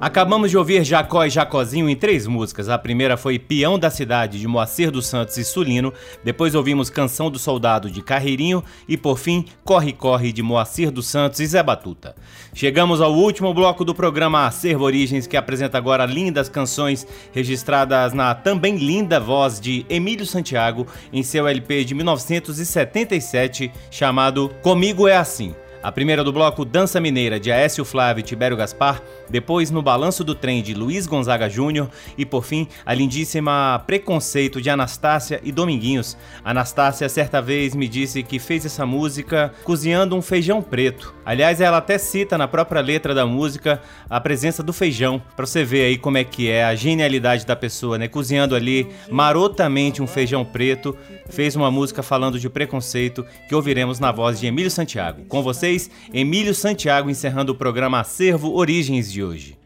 Acabamos 0.02 0.52
de 0.52 0.58
ouvir 0.58 0.84
Jacó 0.84 1.24
e 1.24 1.30
Jacozinho 1.30 1.90
em 1.90 1.96
três 1.96 2.28
músicas. 2.28 2.68
A 2.68 2.78
primeira 2.78 3.16
foi 3.16 3.40
Peão 3.40 3.80
da 3.80 3.90
Cidade, 3.90 4.40
de 4.40 4.48
Moacir 4.48 4.92
dos 4.92 5.08
Santos 5.08 5.38
e 5.38 5.46
Sulino. 5.46 5.94
Depois 6.22 6.54
ouvimos 6.54 6.90
Canção 6.90 7.32
do 7.32 7.40
Soldado, 7.40 7.90
de 7.90 8.02
Carreirinho. 8.02 8.62
E 8.90 8.98
por 8.98 9.18
fim, 9.18 9.46
Corre 9.64 9.94
Corre, 9.94 10.34
de 10.34 10.44
Moacir 10.44 10.92
dos 10.92 11.08
Santos 11.08 11.40
e 11.40 11.48
Zé 11.48 11.64
Batuta. 11.64 12.14
Chegamos 12.54 13.00
ao 13.00 13.14
último 13.14 13.54
bloco 13.54 13.86
do 13.86 13.96
programa 13.96 14.46
Acervo 14.46 14.84
Origens, 14.84 15.28
que 15.28 15.38
apresenta 15.38 15.78
agora 15.78 16.06
lindas 16.06 16.50
canções 16.50 17.08
registradas 17.32 18.14
na 18.14 18.36
também 18.36 18.76
linda 18.76 19.18
voz 19.18 19.62
de 19.62 19.86
Emílio 19.90 20.26
Santiago 20.26 20.86
em 21.12 21.24
seu 21.24 21.48
LP 21.48 21.86
de 21.86 21.96
1977, 21.96 23.72
chamado 23.90 24.50
Comigo 24.62 25.08
é 25.08 25.16
Assim. 25.16 25.56
A 25.86 25.92
primeira 25.92 26.24
do 26.24 26.34
bloco 26.34 26.66
Dança 26.66 27.00
Mineira 27.00 27.40
de 27.40 27.52
Aécio 27.52 27.86
Flávio 27.86 28.22
e 28.22 28.24
Tibério 28.24 28.58
Gaspar, 28.58 29.04
depois 29.30 29.70
No 29.70 29.84
Balanço 29.84 30.24
do 30.24 30.34
Trem 30.34 30.64
de 30.64 30.74
Luiz 30.74 31.06
Gonzaga 31.06 31.48
Júnior 31.48 31.92
e 32.18 32.26
por 32.26 32.44
fim 32.44 32.68
a 32.84 32.92
lindíssima 32.92 33.84
Preconceito 33.86 34.60
de 34.60 34.68
Anastácia 34.68 35.40
e 35.44 35.52
Dominguinhos. 35.52 36.18
Anastácia 36.44 37.08
certa 37.08 37.40
vez 37.40 37.76
me 37.76 37.88
disse 37.88 38.24
que 38.24 38.40
fez 38.40 38.66
essa 38.66 38.84
música 38.84 39.54
cozinhando 39.64 40.16
um 40.16 40.24
feijão 40.24 40.60
preto. 40.60 41.14
Aliás, 41.24 41.62
ela 41.62 41.78
até 41.78 42.00
cita 42.00 42.36
na 42.36 42.48
própria 42.48 42.82
letra 42.82 43.14
da 43.14 43.28
música 43.28 43.80
a 44.10 44.20
presença 44.20 44.64
do 44.64 44.74
feijão, 44.74 45.22
para 45.36 45.46
você 45.46 45.64
ver 45.64 45.86
aí 45.86 46.00
como 46.00 46.18
é 46.18 46.24
que 46.24 46.50
é 46.50 46.66
a 46.66 46.74
genialidade 46.74 47.46
da 47.46 47.56
pessoa, 47.56 48.00
né? 48.00 48.08
Cozinhando 48.08 48.56
ali 48.56 48.88
marotamente 49.08 50.02
um 50.02 50.08
feijão 50.08 50.44
preto, 50.44 50.98
fez 51.30 51.56
uma 51.56 51.70
música 51.70 52.02
falando 52.02 52.40
de 52.40 52.50
preconceito 52.50 53.24
que 53.48 53.54
ouviremos 53.54 54.00
na 54.00 54.12
voz 54.12 54.40
de 54.40 54.48
Emílio 54.48 54.72
Santiago. 54.72 55.26
Com 55.26 55.44
vocês 55.44 55.75
Emílio 56.14 56.54
Santiago 56.54 57.10
encerrando 57.10 57.52
o 57.52 57.56
programa 57.56 58.00
Acervo 58.00 58.54
Origens 58.56 59.12
de 59.12 59.24
hoje. 59.24 59.58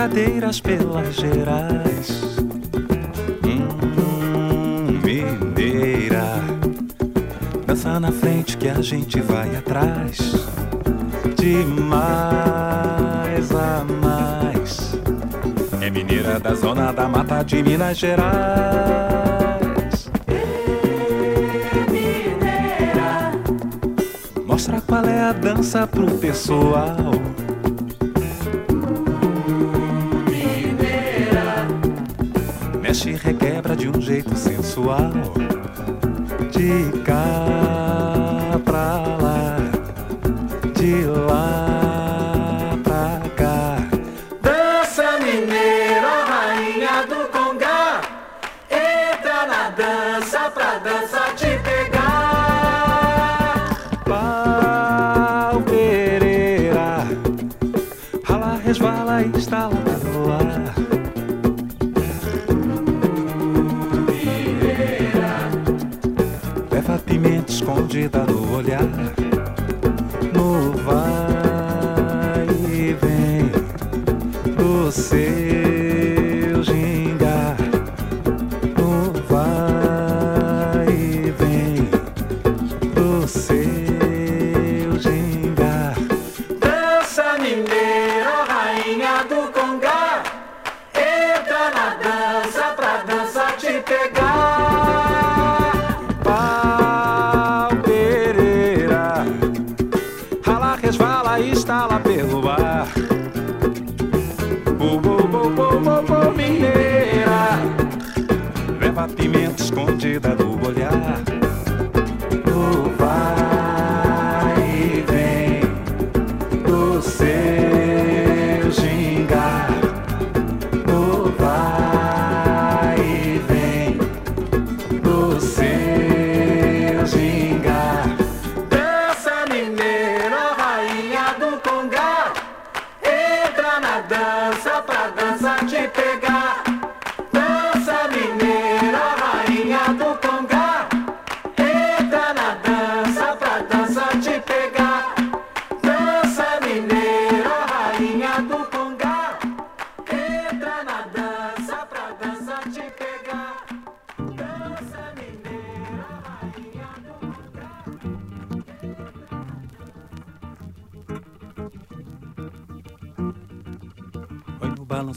Cadeiras 0.00 0.60
pelas 0.62 1.14
gerais. 1.14 2.29
Na 8.00 8.10
frente 8.10 8.56
que 8.56 8.66
a 8.66 8.80
gente 8.80 9.20
vai 9.20 9.54
atrás 9.54 10.16
de 11.36 11.56
mais 11.66 13.52
a 13.52 13.84
mais. 13.84 14.98
É 15.82 15.90
mineira 15.90 16.40
da 16.40 16.54
zona 16.54 16.92
da 16.92 17.06
mata 17.06 17.42
de 17.42 17.62
Minas 17.62 17.98
Gerais. 17.98 18.20
mineira, 21.90 23.32
mostra 24.46 24.80
qual 24.80 25.04
é 25.04 25.20
a 25.20 25.32
dança 25.32 25.86
pro 25.86 26.10
pessoal. 26.12 27.12
Mineira, 30.26 31.68
mexe 32.80 33.10
e 33.10 33.14
requebra 33.14 33.76
de 33.76 33.90
um 33.90 34.00
jeito 34.00 34.34
sensual 34.36 35.12
de 36.50 36.99
de 40.80 41.04
lá 41.04 42.72
pra 42.82 43.20
cá. 43.36 43.76
Dança 44.40 45.18
mineira, 45.18 46.24
rainha 46.24 47.06
do 47.06 47.28
Congá, 47.28 48.00
entra 48.70 49.46
na 49.46 49.68
dança 49.70 50.50
pra 50.50 50.78
dança 50.78 51.34
te 51.36 51.58
pegar. 51.62 52.00
Pau 54.06 55.60
Pereira, 55.62 57.06
rala, 58.24 58.58
resvala 58.64 59.22
e 59.22 59.30
estala 59.36 59.74
no 59.74 60.32
ar. 60.32 60.70
pimenta 67.06 67.52
escondida 67.52 68.24
no 68.24 68.56
olhar. 68.56 69.19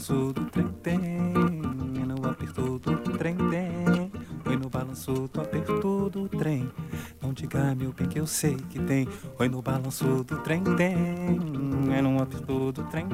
Balanço 0.04 0.32
do 0.34 0.44
trem 0.50 0.68
tem, 0.82 0.98
no 2.06 2.28
aperto 2.28 2.78
do 2.78 2.96
trem 3.16 3.36
tem. 3.36 4.12
Oi 4.46 4.56
no 4.56 4.68
balanço 4.68 5.30
do 5.32 5.40
aperto 5.40 6.10
do 6.10 6.28
trem. 6.28 6.70
Não 7.22 7.32
diga 7.32 7.74
meu 7.74 7.90
bem 7.92 8.06
que 8.06 8.20
eu 8.20 8.26
sei 8.26 8.54
que 8.54 8.78
tem. 8.80 9.08
Oi 9.38 9.48
no 9.48 9.62
balanço 9.62 10.22
do 10.24 10.36
trem 10.42 10.62
tem, 10.76 11.96
é 11.96 12.02
no 12.02 12.22
aperto 12.22 12.72
do 12.72 12.84
trem 12.84 13.08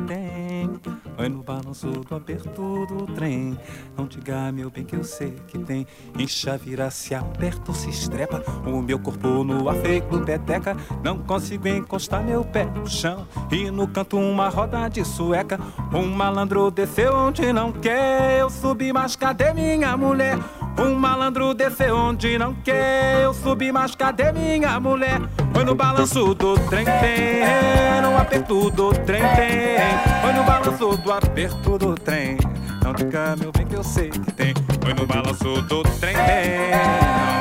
Oi 1.21 1.29
no 1.29 1.43
balanço 1.43 1.87
do 1.87 2.14
aperto 2.14 2.87
do 2.87 3.05
trem. 3.14 3.55
Não 3.95 4.07
diga 4.07 4.51
meu 4.51 4.71
bem 4.71 4.87
que 4.87 4.97
eu 4.97 5.05
sei 5.05 5.37
que 5.49 5.59
tem. 5.59 5.87
Incha, 6.18 6.57
vira, 6.57 6.91
se 6.91 7.14
aperta 7.14 7.64
ou 7.68 7.75
se 7.75 7.91
estrepa. 7.91 8.43
O 8.66 8.81
meu 8.81 8.99
corpo 8.99 9.45
no 9.45 9.68
afeito 9.68 10.18
peteca. 10.21 10.75
Não 11.05 11.18
consigo 11.18 11.68
encostar 11.68 12.25
meu 12.25 12.43
pé 12.43 12.64
no 12.64 12.89
chão. 12.89 13.29
E 13.53 13.71
no 13.71 13.87
canto 13.87 14.16
uma 14.16 14.49
roda 14.49 14.89
de 14.89 15.05
sueca. 15.05 15.61
Um 15.93 16.07
malandro 16.07 16.71
desceu 16.71 17.14
onde 17.14 17.53
não 17.53 17.71
quer. 17.71 18.41
Eu 18.41 18.49
subi, 18.49 18.91
mas 18.91 19.14
cadê 19.14 19.53
minha 19.53 19.95
mulher? 19.99 20.39
Um 20.79 20.95
malandro 20.95 21.53
desceu 21.55 21.97
onde 21.97 22.39
não 22.39 22.55
quer. 22.55 23.23
Eu 23.23 23.35
subi, 23.35 23.71
mas 23.71 23.95
cadê 23.95 24.33
minha 24.33 24.79
mulher? 24.81 25.21
Foi 25.53 25.64
no 25.64 25.75
balanço 25.75 26.35
do 26.35 26.59
trem, 26.68 26.85
tem. 26.85 28.03
No 28.03 28.16
aperto 28.16 28.71
do 28.71 28.93
trem, 28.93 29.21
tem. 29.21 30.23
Foi 30.23 30.33
no 30.33 30.45
balanço 30.45 30.97
do 30.97 31.12
aperto 31.12 31.79
do 31.79 31.95
trem. 31.95 32.39
Não 32.83 32.95
diga, 32.95 33.37
meu 33.37 33.53
bem, 33.53 33.66
que 33.66 33.77
eu 33.77 33.85
sei 33.85 34.09
que 34.09 34.33
tem. 34.33 34.55
Foi 34.83 34.95
no 34.95 35.07
balanço 35.07 35.62
do 35.62 35.83
trem, 35.83 36.14
tem. 36.14 36.71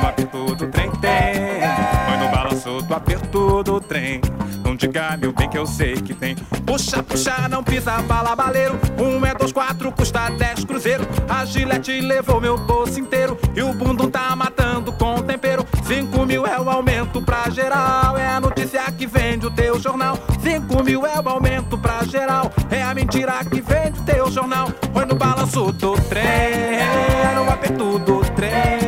No 0.02 0.08
aperto 0.08 0.54
do 0.54 0.66
trem, 0.68 0.90
tem. 0.90 1.60
Foi 2.06 2.16
no 2.18 2.28
balanço 2.30 2.82
do 2.82 2.94
aperto 2.94 3.62
do 3.62 3.80
trem. 3.80 4.20
Diga, 4.80 5.14
meu 5.18 5.30
bem, 5.30 5.46
que 5.46 5.58
eu 5.58 5.66
sei 5.66 5.92
que 5.92 6.14
tem. 6.14 6.34
Puxa, 6.64 7.02
puxa, 7.02 7.46
não 7.50 7.62
pisa 7.62 8.00
bala, 8.00 8.34
baleiro. 8.34 8.80
Um 8.98 9.26
é 9.26 9.34
dois, 9.34 9.52
quatro, 9.52 9.92
custa 9.92 10.30
dez 10.30 10.64
cruzeiro. 10.64 11.06
A 11.28 11.44
gilete 11.44 12.00
levou 12.00 12.40
meu 12.40 12.56
bolso 12.56 12.98
inteiro. 12.98 13.38
E 13.54 13.60
o 13.60 13.74
bundo 13.74 14.08
tá 14.08 14.34
matando 14.34 14.90
com 14.94 15.20
tempero. 15.20 15.66
Cinco 15.86 16.24
mil 16.24 16.46
é 16.46 16.58
o 16.58 16.70
aumento 16.70 17.20
pra 17.20 17.50
geral. 17.50 18.16
É 18.16 18.26
a 18.26 18.40
notícia 18.40 18.80
que 18.90 19.06
vende 19.06 19.44
o 19.44 19.50
teu 19.50 19.78
jornal. 19.78 20.18
Cinco 20.42 20.82
mil 20.82 21.04
é 21.04 21.20
o 21.20 21.28
aumento 21.28 21.76
pra 21.76 22.02
geral. 22.04 22.50
É 22.70 22.82
a 22.82 22.94
mentira 22.94 23.34
que 23.44 23.60
vende 23.60 24.00
o 24.00 24.04
teu 24.04 24.30
jornal. 24.30 24.70
Foi 24.94 25.04
no 25.04 25.14
balanço 25.14 25.72
do 25.72 25.92
trem. 26.08 26.24
No 27.36 27.50
aperto 27.52 27.98
do 27.98 28.20
trem. 28.34 28.80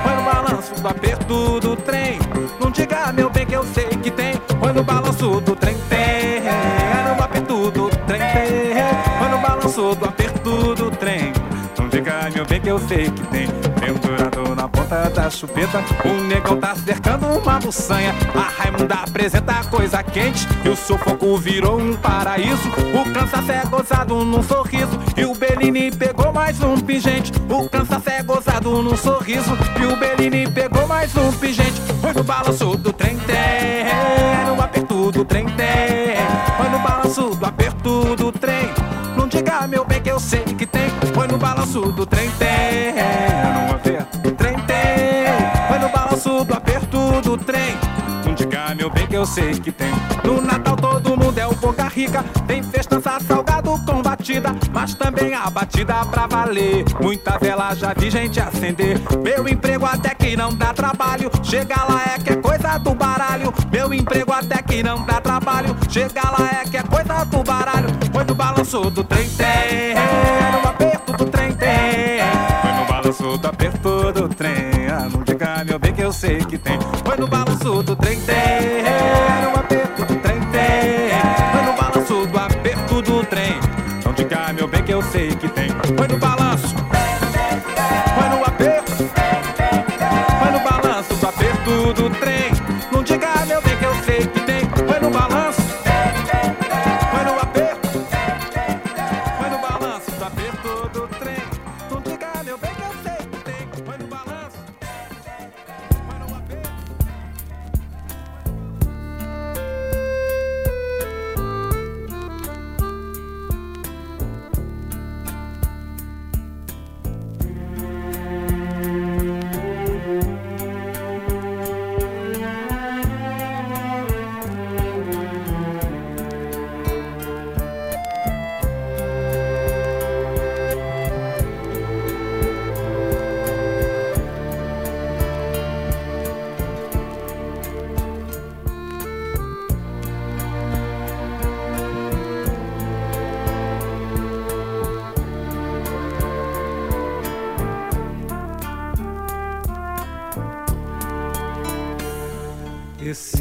Foi 0.00 0.14
no 0.14 0.22
balanço 0.22 0.80
do 0.80 0.86
aperto 0.86 1.58
do 1.58 1.74
trem. 1.74 2.20
Não 2.60 2.70
diga, 2.70 3.12
meu 3.12 3.28
bem, 3.28 3.44
que 3.44 3.54
eu 3.54 3.64
sei 3.64 3.88
que 3.88 4.10
no 4.74 4.82
balanço 4.82 5.40
do 5.40 5.54
trem. 5.54 5.76
Tem. 5.88 6.42
No 7.16 7.22
aperto 7.22 7.70
do 7.70 7.88
trem. 8.06 8.20
Foi 9.18 9.28
no 9.28 9.38
balanço 9.38 9.94
do 9.94 10.04
aperto 10.04 10.74
do 10.74 10.90
trem. 10.90 11.32
Não 11.78 11.88
diga, 11.88 12.30
meu 12.34 12.44
bem, 12.44 12.60
que 12.60 12.68
eu 12.68 12.78
sei 12.80 13.10
que 13.10 13.26
tem. 13.28 13.73
Ponta 14.94 15.10
da 15.10 15.28
chupeta, 15.28 15.82
o 16.04 16.22
negão 16.22 16.56
tá 16.56 16.74
cercando 16.76 17.26
uma 17.26 17.58
buçanha. 17.58 18.14
A 18.32 18.62
Raimunda 18.62 18.94
apresenta 18.94 19.54
coisa 19.68 20.00
quente 20.04 20.46
e 20.64 20.68
o 20.68 20.76
sufoco 20.76 21.36
virou 21.36 21.80
um 21.80 21.96
paraíso. 21.96 22.68
O 22.68 23.12
cansaço 23.12 23.50
é 23.50 23.64
gozado 23.64 24.24
num 24.24 24.42
sorriso 24.42 24.96
e 25.16 25.24
o 25.24 25.34
Bellini 25.34 25.90
pegou 25.90 26.32
mais 26.32 26.62
um 26.62 26.76
pingente. 26.76 27.32
O 27.48 27.68
cansaço 27.68 28.08
é 28.08 28.22
gozado 28.22 28.82
num 28.82 28.96
sorriso 28.96 29.58
e 29.80 29.84
o 29.84 29.96
Bellini 29.96 30.48
pegou 30.48 30.86
mais 30.86 31.14
um 31.16 31.32
pingente. 31.32 31.80
Foi 32.00 32.12
no 32.12 32.22
balanço 32.22 32.76
do 32.76 32.92
trem, 32.92 33.18
no 34.46 34.62
aperto 34.62 35.10
do 35.10 35.24
trem. 35.24 35.46
Foi 36.56 36.68
no 36.68 36.78
balanço 36.78 37.30
do 37.34 37.44
aperto 37.46 38.14
do 38.14 38.30
trem. 38.30 38.70
Não 39.16 39.26
diga, 39.26 39.66
meu 39.66 39.84
bem, 39.84 40.00
que 40.00 40.10
eu 40.10 40.20
sei 40.20 40.44
que 40.44 40.66
tem. 40.66 40.88
Foi 41.12 41.26
no 41.26 41.36
balanço 41.36 41.80
do 41.80 42.06
trem, 42.06 42.30
tem. 42.38 43.73
Que 49.14 49.18
eu 49.18 49.26
sei 49.26 49.54
que 49.60 49.70
tem. 49.70 49.92
No 50.24 50.40
Natal 50.40 50.74
todo 50.74 51.16
mundo 51.16 51.38
é 51.38 51.46
o 51.46 51.54
boca 51.54 51.84
rica. 51.84 52.24
Tem 52.48 52.60
festança 52.64 53.20
salgado 53.20 53.70
com 53.86 54.02
batida, 54.02 54.56
mas 54.72 54.92
também 54.94 55.32
a 55.34 55.48
batida 55.48 56.04
pra 56.06 56.26
valer. 56.26 56.84
Muita 57.00 57.38
vela 57.38 57.72
já 57.76 57.94
vi 57.96 58.10
gente 58.10 58.40
acender. 58.40 59.00
Meu 59.22 59.46
emprego 59.46 59.86
até 59.86 60.12
que 60.16 60.36
não 60.36 60.52
dá 60.52 60.74
trabalho. 60.74 61.30
Chega 61.44 61.76
lá 61.84 62.02
é 62.16 62.18
que 62.18 62.32
é 62.32 62.36
coisa 62.36 62.76
do 62.78 62.92
baralho. 62.92 63.54
Meu 63.70 63.94
emprego 63.94 64.32
até 64.32 64.60
que 64.60 64.82
não 64.82 65.06
dá 65.06 65.20
trabalho. 65.20 65.76
Chega 65.88 66.22
lá 66.36 66.62
é 66.62 66.68
que 66.68 66.76
é 66.76 66.82
coisa 66.82 67.24
do 67.24 67.44
baralho. 67.44 67.88
Foi 68.12 68.24
no 68.24 68.34
balanço 68.34 68.90
do 68.90 69.04
trem, 69.04 69.28
tem. 69.30 69.94
No 70.60 70.68
aperto 70.68 71.12
do 71.12 71.24
trem, 71.26 71.52
tem. 71.54 72.18
Foi 72.62 72.72
no 72.72 72.84
balanço 72.86 73.38
do 73.38 73.46
aperto 73.46 74.12
do 74.12 74.28
trem. 74.28 74.63
Meu 75.62 75.78
bem, 75.78 75.92
que 75.94 76.02
eu 76.02 76.12
sei 76.12 76.38
que 76.38 76.58
tem. 76.58 76.78
Foi 77.04 77.16
no 77.16 77.26
balanço 77.26 77.82
do 77.82 77.96
trem, 77.96 78.20
tem. 78.20 78.82
No 79.42 79.58
aperto 79.58 80.04
do 80.04 80.16
trem, 80.16 80.40
tem. 80.40 81.10
Foi 81.52 81.62
no 81.62 81.72
balanço 81.72 82.26
do 82.26 82.38
aperto 82.38 83.02
do 83.02 83.24
trem. 83.24 83.60
Não 84.04 84.12
diga, 84.12 84.52
meu 84.52 84.66
bem, 84.66 84.82
que 84.82 84.92
eu 84.92 85.02
sei 85.02 85.34
que 85.34 85.48
tem. 85.48 85.68
Foi 85.96 86.08
no 86.08 86.18
balanço. 86.18 86.33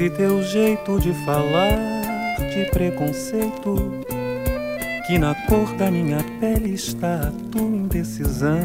Esse 0.04 0.10
teu 0.18 0.43
jeito 0.43 0.99
de 0.99 1.14
falar 1.24 1.72
de 2.54 2.70
preconceito, 2.72 4.01
que 5.08 5.18
na 5.18 5.34
cor 5.47 5.74
da 5.76 5.89
minha 5.89 6.18
pele 6.41 6.74
está 6.74 7.22
a 7.22 7.32
tua 7.49 7.62
indecisão. 7.62 8.60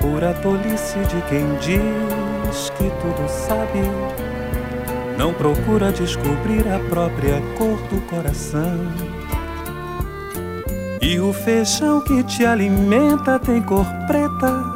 Pura 0.00 0.32
tolice 0.32 0.98
de 1.00 1.20
quem 1.28 1.44
diz 1.56 2.70
que 2.70 2.84
tudo 3.02 3.28
sabe, 3.28 3.82
não 5.18 5.34
procura 5.34 5.92
descobrir 5.92 6.66
a 6.66 6.78
própria 6.88 7.42
cor 7.58 7.76
do 7.88 8.00
coração. 8.08 8.88
E 11.02 11.20
o 11.20 11.30
feijão 11.30 12.00
que 12.00 12.22
te 12.22 12.46
alimenta 12.46 13.38
tem 13.38 13.60
cor 13.60 13.84
preta. 14.06 14.73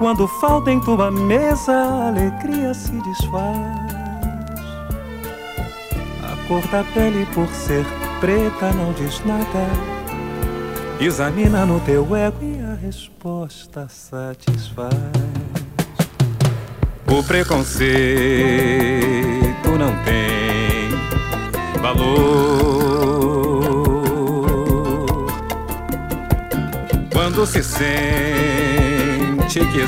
Quando 0.00 0.26
falta 0.26 0.72
em 0.72 0.80
tua 0.80 1.10
mesa, 1.10 1.72
a 1.72 2.08
alegria 2.08 2.72
se 2.72 2.92
desfaz. 2.92 3.92
A 6.24 6.48
cor 6.48 6.66
da 6.68 6.82
pele, 6.94 7.26
por 7.34 7.46
ser 7.48 7.84
preta, 8.18 8.72
não 8.72 8.94
diz 8.94 9.22
nada. 9.26 9.68
Examina 10.98 11.66
no 11.66 11.78
teu 11.80 12.16
ego 12.16 12.38
e 12.40 12.62
a 12.62 12.72
resposta 12.76 13.88
satisfaz. 13.90 14.94
O 17.06 17.22
preconceito 17.22 17.84
não 19.78 19.94
tem 20.02 20.88
valor. 21.82 23.20
Quando 27.12 27.44
se 27.44 27.62
sente 27.62 28.79
que 29.58 29.80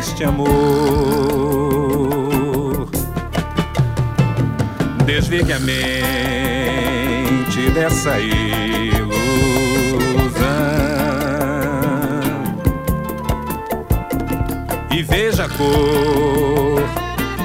existe 0.00 0.24
amor, 0.24 0.48
desligue 5.04 5.52
a 5.52 5.60
mente 5.60 6.80
dessa 7.74 8.18
ilusão. 8.18 9.12
E 14.90 15.02
veja 15.02 15.44
a 15.44 15.48
cor 15.50 16.80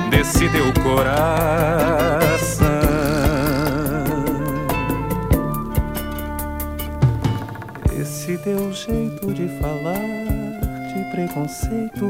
desse 0.09 0.47
teu 0.49 0.71
coração. 0.81 1.27
Teu 8.43 8.71
jeito 8.71 9.33
de 9.33 9.49
falar 9.59 10.16
preconceito, 11.17 12.05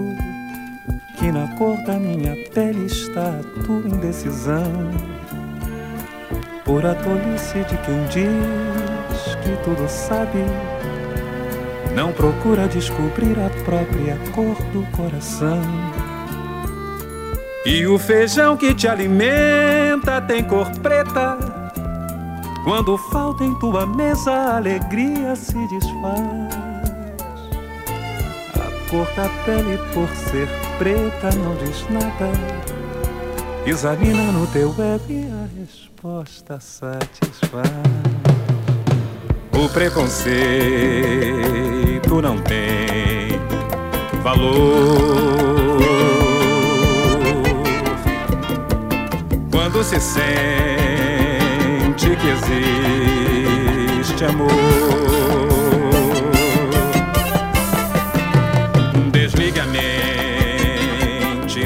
que 1.17 1.31
na 1.31 1.47
cor 1.55 1.77
da 1.85 1.93
minha 1.93 2.35
pele 2.53 2.87
está 2.87 3.39
a 3.39 3.63
tua 3.63 3.79
indecisão. 3.87 4.91
Por 6.65 6.85
a 6.85 6.93
tolice 6.93 7.59
de 7.59 7.77
quem 7.85 8.03
diz 8.09 9.35
que 9.35 9.63
tudo 9.63 9.87
sabe, 9.87 10.39
não 11.95 12.11
procura 12.11 12.67
descobrir 12.67 13.37
a 13.39 13.49
própria 13.63 14.17
cor 14.35 14.61
do 14.73 14.85
coração. 14.91 15.61
E 17.65 17.87
o 17.87 17.97
feijão 17.97 18.57
que 18.57 18.75
te 18.75 18.89
alimenta 18.89 20.19
tem 20.21 20.43
cor 20.43 20.69
preta. 20.81 21.37
Quando 22.65 22.97
falta 22.97 23.45
em 23.45 23.57
tua 23.57 23.85
mesa, 23.85 24.31
a 24.33 24.57
alegria 24.57 25.33
se 25.33 25.65
desfaz. 25.69 26.46
Cor 28.89 29.07
da 29.15 29.27
pele, 29.43 29.77
por 29.93 30.07
ser 30.09 30.47
preta, 30.77 31.29
não 31.35 31.55
diz 31.55 31.85
nada. 31.89 32.31
Examina 33.65 34.31
no 34.31 34.47
teu 34.47 34.69
ego 34.69 35.05
e 35.09 35.27
a 35.29 35.47
resposta 35.59 36.59
satisfaz. 36.59 37.69
O 39.51 39.67
preconceito 39.69 40.31
não 42.21 42.41
tem 42.43 43.39
valor. 44.21 45.81
Quando 49.51 49.83
se 49.83 49.99
sente 49.99 50.25
que 52.15 52.27
existe 54.05 54.23
amor, 54.23 55.06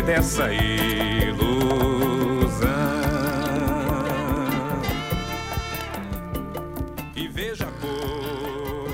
dessa 0.01 0.51
ilusão 0.51 1.41
e 7.15 7.27
veja 7.27 7.65
a 7.65 7.71
cor 7.79 8.91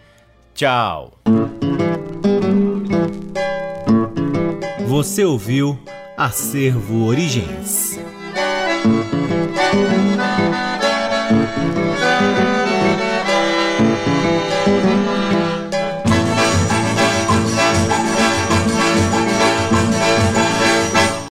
Tchau. 0.54 1.12
Você 4.86 5.24
ouviu 5.24 5.78
Acervo 6.16 7.06
Origens. 7.06 7.98